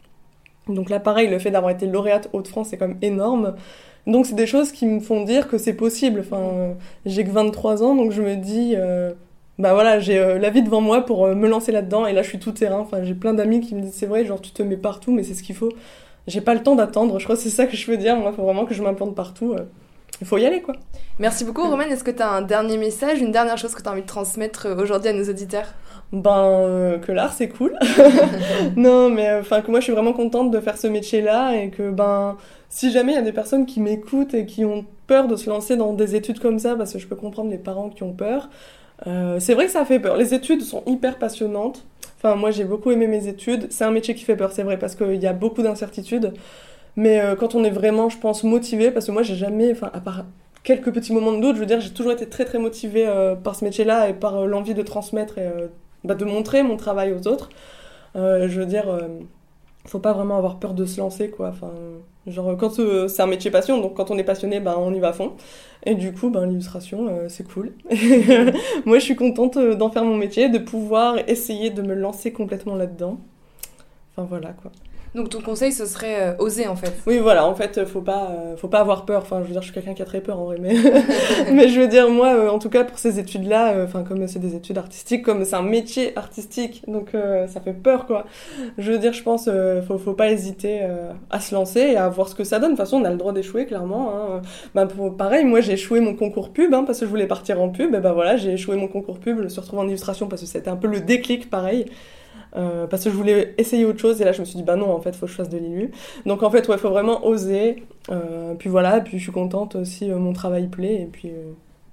Donc 0.68 0.90
là, 0.90 1.00
pareil, 1.00 1.30
le 1.30 1.38
fait 1.38 1.52
d'avoir 1.52 1.72
été 1.72 1.86
lauréate 1.86 2.28
Hauts-de-France, 2.34 2.70
c'est 2.70 2.78
quand 2.78 2.88
même 2.88 2.98
énorme. 3.04 3.54
Donc 4.08 4.26
c'est 4.26 4.36
des 4.36 4.48
choses 4.48 4.72
qui 4.72 4.88
me 4.88 5.00
font 5.00 5.24
dire 5.24 5.48
que 5.48 5.60
c'est 5.60 5.74
possible. 5.74 6.22
Enfin, 6.22 6.76
j'ai 7.06 7.24
que 7.24 7.30
23 7.30 7.84
ans, 7.84 7.96
donc 7.96 8.12
je 8.12 8.24
me 8.24 8.36
dis, 8.36 8.76
bah 9.58 9.74
voilà, 9.74 10.00
j'ai 10.00 10.18
euh, 10.20 10.38
la 10.38 10.50
vie 10.50 10.62
devant 10.62 10.82
moi 10.82 11.06
pour 11.06 11.26
euh, 11.26 11.36
me 11.36 11.48
lancer 11.48 11.72
là-dedans. 11.72 12.06
Et 12.06 12.14
là, 12.14 12.22
je 12.24 12.30
suis 12.30 12.40
tout 12.40 12.52
terrain. 12.52 12.80
Enfin, 12.80 13.04
j'ai 13.04 13.14
plein 13.14 13.34
d'amis 13.34 13.62
qui 13.62 13.76
me 13.76 13.82
disent, 13.82 13.94
c'est 13.94 14.06
vrai, 14.06 14.26
genre 14.26 14.42
tu 14.42 14.52
te 14.52 14.62
mets 14.64 14.78
partout, 14.78 15.12
mais 15.12 15.24
c'est 15.24 15.34
ce 15.34 15.44
qu'il 15.44 15.56
faut. 15.56 15.72
J'ai 16.28 16.42
pas 16.42 16.54
le 16.54 16.64
temps 16.64 16.76
d'attendre. 16.76 17.20
Je 17.20 17.24
crois 17.24 17.36
que 17.36 17.42
c'est 17.42 17.50
ça 17.50 17.66
que 17.66 17.78
je 17.78 17.90
veux 17.90 17.98
dire. 17.98 18.16
Moi, 18.18 18.32
il 18.32 18.36
faut 18.36 18.44
vraiment 18.44 18.66
que 18.66 18.74
je 18.74 18.84
m'implante 18.84 19.16
partout. 19.16 19.54
euh. 19.54 19.66
Il 20.22 20.28
faut 20.28 20.38
y 20.38 20.46
aller, 20.46 20.62
quoi. 20.62 20.76
Merci 21.20 21.44
beaucoup, 21.44 21.62
Roman. 21.62 21.84
Est-ce 21.84 22.04
que 22.04 22.12
tu 22.12 22.22
as 22.22 22.30
un 22.30 22.42
dernier 22.42 22.78
message, 22.78 23.20
une 23.20 23.32
dernière 23.32 23.58
chose 23.58 23.74
que 23.76 23.82
tu 23.82 23.90
as 23.90 23.92
envie 23.92 24.02
de 24.02 24.08
transmettre 24.08 24.68
aujourd'hui 24.78 25.10
à 25.10 25.14
nos 25.14 25.30
auditeurs? 25.30 25.74
Ben, 26.12 26.44
euh, 26.44 26.98
que 27.00 27.12
l'art, 27.12 27.34
c'est 27.34 27.50
cool. 27.50 27.78
non, 28.76 29.10
mais 29.10 29.34
enfin, 29.40 29.62
que 29.62 29.72
moi, 29.72 29.80
je 29.80 29.86
suis 29.86 29.94
vraiment 29.94 30.14
contente 30.14 30.52
de 30.52 30.60
faire 30.60 30.78
ce 30.78 30.88
métier-là 30.88 31.56
et 31.56 31.70
que, 31.70 31.92
ben, 31.92 32.38
si 32.70 32.92
jamais 32.92 33.14
il 33.14 33.16
y 33.16 33.20
a 33.20 33.24
des 33.24 33.34
personnes 33.34 33.66
qui 33.66 33.82
m'écoutent 33.82 34.34
et 34.34 34.46
qui 34.46 34.64
ont 34.66 34.86
peur 35.08 35.28
de 35.28 35.36
se 35.36 35.50
lancer 35.50 35.76
dans 35.76 35.94
des 35.94 36.16
études 36.16 36.40
comme 36.40 36.60
ça, 36.60 36.76
parce 36.76 36.94
que 36.94 37.00
je 37.00 37.08
peux 37.08 37.16
comprendre 37.16 37.50
les 37.50 37.58
parents 37.58 37.90
qui 37.90 38.04
ont 38.04 38.14
peur, 38.14 38.50
euh, 39.08 39.40
c'est 39.40 39.54
vrai 39.54 39.66
que 39.66 39.72
ça 39.72 39.86
fait 39.86 40.00
peur. 40.00 40.18
Les 40.18 40.34
études 40.34 40.62
sont 40.62 40.84
hyper 40.86 41.18
passionnantes. 41.18 41.86
Enfin, 42.18 42.36
moi, 42.36 42.52
j'ai 42.52 42.64
beaucoup 42.64 42.92
aimé 42.92 43.08
mes 43.08 43.28
études. 43.28 43.68
C'est 43.70 43.84
un 43.84 43.92
métier 43.92 44.16
qui 44.16 44.24
fait 44.24 44.36
peur, 44.36 44.52
c'est 44.52 44.64
vrai, 44.64 44.78
parce 44.78 44.96
qu'il 44.96 45.22
y 45.22 45.28
a 45.28 45.34
beaucoup 45.34 45.62
d'incertitudes. 45.62 46.34
Mais 46.96 47.20
euh, 47.20 47.36
quand 47.36 47.56
on 47.56 47.64
est 47.64 47.70
vraiment, 47.70 48.10
je 48.10 48.18
pense, 48.18 48.44
motivé, 48.44 48.92
parce 48.92 49.08
que 49.08 49.12
moi, 49.12 49.24
j'ai 49.24 49.36
jamais, 49.36 49.72
enfin, 49.72 49.92
à 49.94 50.00
part 50.00 50.26
quelques 50.64 50.92
petits 50.92 51.14
moments 51.14 51.34
de 51.34 51.42
doute, 51.42 51.56
je 51.56 51.60
veux 51.60 51.66
dire, 51.66 51.82
j'ai 51.82 51.92
toujours 51.92 52.14
été 52.14 52.28
très, 52.28 52.46
très 52.46 52.58
motivée 52.58 53.08
euh, 53.08 53.36
par 53.36 53.56
ce 53.56 53.66
métier-là 53.66 54.10
et 54.10 54.14
par 54.14 54.48
l'envie 54.48 54.74
de 54.74 54.82
transmettre 54.82 55.38
et 55.38 55.50
bah, 56.04 56.16
de 56.16 56.26
montrer 56.26 56.64
mon 56.64 56.78
travail 56.78 57.14
aux 57.14 57.28
autres. 57.28 57.50
Je 58.16 58.60
veux 58.60 58.66
dire, 58.66 58.86
faut 59.86 60.00
pas 60.00 60.14
vraiment 60.14 60.38
avoir 60.38 60.58
peur 60.58 60.74
de 60.74 60.86
se 60.86 61.00
lancer, 61.02 61.30
quoi. 61.30 61.50
Enfin, 61.50 61.72
genre, 62.28 62.58
quand 62.58 62.80
euh, 62.80 63.08
c'est 63.08 63.22
un 63.22 63.28
métier 63.28 63.52
passion, 63.52 63.80
donc 63.80 63.96
quand 63.96 64.12
on 64.12 64.18
est 64.18 64.24
passionné, 64.24 64.60
ben, 64.60 64.76
on 64.78 64.94
y 64.94 65.00
va 65.00 65.10
à 65.10 65.14
fond. 65.14 65.34
Et 65.86 65.96
du 65.96 66.14
coup, 66.14 66.30
ben, 66.30 66.46
l'illustration, 66.46 67.08
euh, 67.08 67.30
c'est 67.30 67.48
cool. 67.48 67.74
Moi, 68.86 69.00
je 69.00 69.04
suis 69.04 69.16
contente 69.16 69.58
euh, 69.58 69.76
d'en 69.76 69.90
faire 69.90 70.04
mon 70.04 70.18
métier, 70.18 70.50
de 70.50 70.58
pouvoir 70.58 71.18
essayer 71.30 71.70
de 71.70 71.82
me 71.82 71.94
lancer 71.94 72.32
complètement 72.32 72.76
là-dedans. 72.76 73.20
Enfin, 74.12 74.28
voilà, 74.28 74.54
quoi. 74.54 74.72
Donc 75.16 75.30
ton 75.30 75.40
conseil, 75.40 75.72
ce 75.72 75.86
serait 75.86 76.22
euh, 76.22 76.34
oser 76.40 76.68
en 76.68 76.76
fait. 76.76 76.94
Oui, 77.08 77.20
voilà, 77.20 77.48
en 77.48 77.56
fait, 77.56 77.86
faut 77.86 78.02
pas, 78.02 78.32
euh, 78.32 78.58
faut 78.58 78.68
pas 78.68 78.82
avoir 78.82 79.06
peur. 79.06 79.22
Enfin, 79.22 79.40
je 79.42 79.46
veux 79.46 79.54
dire, 79.54 79.62
je 79.62 79.68
suis 79.68 79.74
quelqu'un 79.74 79.94
qui 79.94 80.02
a 80.02 80.06
très 80.06 80.20
peur 80.20 80.40
en 80.40 80.46
vrai, 80.46 80.58
mais, 80.60 80.76
mais 81.54 81.70
je 81.70 81.80
veux 81.80 81.88
dire, 81.88 82.10
moi, 82.10 82.34
euh, 82.36 82.50
en 82.50 82.60
tout 82.60 82.70
cas, 82.70 82.84
pour 82.84 83.00
ces 83.00 83.18
études-là, 83.18 83.74
euh, 83.74 83.86
enfin, 83.86 84.04
comme 84.04 84.28
c'est 84.28 84.40
des 84.40 84.56
études 84.56 84.78
artistiques, 84.78 85.24
comme 85.24 85.46
c'est 85.46 85.56
un 85.56 85.62
métier 85.62 86.12
artistique, 86.18 86.84
donc 86.90 87.16
euh, 87.16 87.48
ça 87.48 87.62
fait 87.62 87.72
peur, 87.72 88.08
quoi. 88.08 88.26
Je 88.78 88.92
veux 88.92 88.98
dire, 88.98 89.14
je 89.14 89.24
pense, 89.24 89.48
euh, 89.48 89.82
faut, 89.82 89.98
faut 89.98 90.14
pas 90.14 90.30
hésiter 90.32 90.80
euh, 90.82 91.14
à 91.30 91.40
se 91.40 91.56
lancer 91.56 91.80
et 91.80 91.98
à 91.98 92.10
voir 92.10 92.28
ce 92.28 92.36
que 92.36 92.44
ça 92.44 92.60
donne. 92.60 92.72
De 92.72 92.76
toute 92.76 92.86
façon, 92.86 92.98
on 92.98 93.06
a 93.06 93.10
le 93.10 93.18
droit 93.18 93.32
d'échouer, 93.32 93.66
clairement. 93.66 94.12
Hein. 94.14 94.42
Bah, 94.74 94.86
pour, 94.86 95.16
pareil, 95.16 95.46
moi, 95.46 95.62
j'ai 95.62 95.74
échoué 95.74 96.02
mon 96.02 96.14
concours 96.14 96.50
pub, 96.50 96.74
hein, 96.74 96.84
parce 96.86 97.00
que 97.00 97.06
je 97.06 97.10
voulais 97.10 97.28
partir 97.28 97.62
en 97.62 97.70
pub. 97.70 97.96
Et 97.96 98.00
ben 98.00 98.12
voilà, 98.12 98.36
j'ai 98.36 98.52
échoué 98.52 98.76
mon 98.76 98.90
concours 98.90 99.20
pub, 99.20 99.38
je 99.38 99.44
me 99.44 99.50
suis 99.50 99.62
retrouvée 99.62 99.82
en 99.82 99.88
illustration 99.88 100.28
parce 100.28 100.42
que 100.42 100.48
c'était 100.48 100.70
un 100.70 100.76
peu 100.76 100.88
le 100.88 101.00
déclic, 101.00 101.50
pareil. 101.50 101.86
Euh, 102.56 102.88
parce 102.88 103.04
que 103.04 103.10
je 103.10 103.16
voulais 103.16 103.54
essayer 103.58 103.84
autre 103.86 104.00
chose 104.00 104.22
et 104.22 104.26
là 104.26 104.32
je 104.32 104.40
me 104.40 104.46
suis 104.46 104.56
dit 104.56 104.64
bah 104.64 104.78
non 104.78 104.92
en 104.92 105.02
fait 105.02 105.14
faut 105.16 105.26
que 105.26 105.32
je 105.32 105.36
fasse 105.38 105.50
de 105.50 105.58
l'illu 105.58 105.92
donc 106.26 106.42
en 106.42 106.50
fait 106.50 106.68
ouais 106.68 106.78
faut 106.78 106.90
vraiment 106.90 107.26
oser. 107.26 107.84
Euh, 108.10 108.54
puis 108.54 108.70
voilà 108.70 109.02
puis 109.02 109.18
je 109.18 109.24
suis 109.24 109.32
contente 109.32 109.76
aussi 109.76 110.10
euh, 110.10 110.18
mon 110.18 110.32
travail 110.32 110.68
plaît 110.68 111.02
et 111.02 111.06
puis 111.06 111.32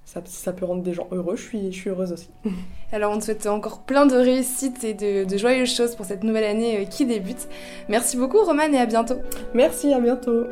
ça, 0.05 0.21
si 0.25 0.41
ça 0.41 0.53
peut 0.53 0.65
rendre 0.65 0.83
des 0.83 0.93
gens 0.93 1.07
heureux. 1.11 1.35
Je 1.35 1.41
suis, 1.41 1.71
je 1.71 1.77
suis 1.77 1.89
heureuse 1.89 2.13
aussi. 2.13 2.29
Alors 2.91 3.11
on 3.11 3.19
te 3.19 3.25
souhaite 3.25 3.45
encore 3.47 3.81
plein 3.81 4.05
de 4.05 4.15
réussites 4.15 4.83
et 4.83 4.93
de, 4.93 5.25
de 5.25 5.37
joyeuses 5.37 5.73
choses 5.73 5.95
pour 5.95 6.05
cette 6.05 6.23
nouvelle 6.23 6.45
année 6.45 6.87
qui 6.89 7.05
débute. 7.05 7.49
Merci 7.89 8.17
beaucoup 8.17 8.39
Roman 8.43 8.71
et 8.71 8.77
à 8.77 8.85
bientôt. 8.85 9.15
merci 9.53 9.93
à 9.93 9.99
bientôt 9.99 10.45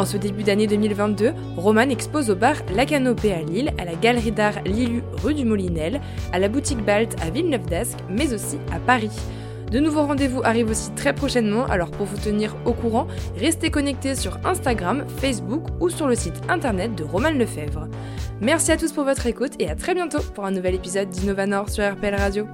En 0.00 0.06
ce 0.06 0.16
début 0.16 0.44
d'année 0.44 0.66
2022, 0.66 1.34
Roman 1.58 1.82
expose 1.82 2.30
au 2.30 2.34
bar 2.34 2.54
La 2.74 2.86
Canopée 2.86 3.34
à 3.34 3.42
Lille, 3.42 3.70
à 3.76 3.84
la 3.84 3.94
galerie 3.94 4.32
d'art 4.32 4.62
Lilu 4.64 5.02
rue 5.22 5.34
du 5.34 5.44
Molinel, 5.44 6.00
à 6.32 6.38
la 6.38 6.48
boutique 6.48 6.82
Balt 6.82 7.14
à 7.20 7.28
Villeneuve 7.28 7.66
d'Ascq, 7.66 7.98
mais 8.08 8.32
aussi 8.32 8.56
à 8.72 8.78
Paris. 8.78 9.10
De 9.70 9.78
nouveaux 9.78 10.06
rendez-vous 10.06 10.40
arrivent 10.42 10.70
aussi 10.70 10.90
très 10.92 11.12
prochainement, 11.12 11.66
alors 11.66 11.90
pour 11.90 12.06
vous 12.06 12.16
tenir 12.16 12.56
au 12.64 12.72
courant, 12.72 13.08
restez 13.36 13.70
connectés 13.70 14.14
sur 14.14 14.38
Instagram, 14.46 15.04
Facebook 15.18 15.66
ou 15.80 15.90
sur 15.90 16.08
le 16.08 16.14
site 16.14 16.40
internet 16.48 16.94
de 16.94 17.04
Roman 17.04 17.32
Lefebvre. 17.32 17.86
Merci 18.40 18.72
à 18.72 18.78
tous 18.78 18.92
pour 18.92 19.04
votre 19.04 19.26
écoute 19.26 19.52
et 19.58 19.68
à 19.68 19.74
très 19.74 19.94
bientôt 19.94 20.22
pour 20.34 20.46
un 20.46 20.50
nouvel 20.50 20.76
épisode 20.76 21.10
d'Innovanor 21.10 21.68
sur 21.68 21.86
RPL 21.86 22.14
Radio. 22.14 22.46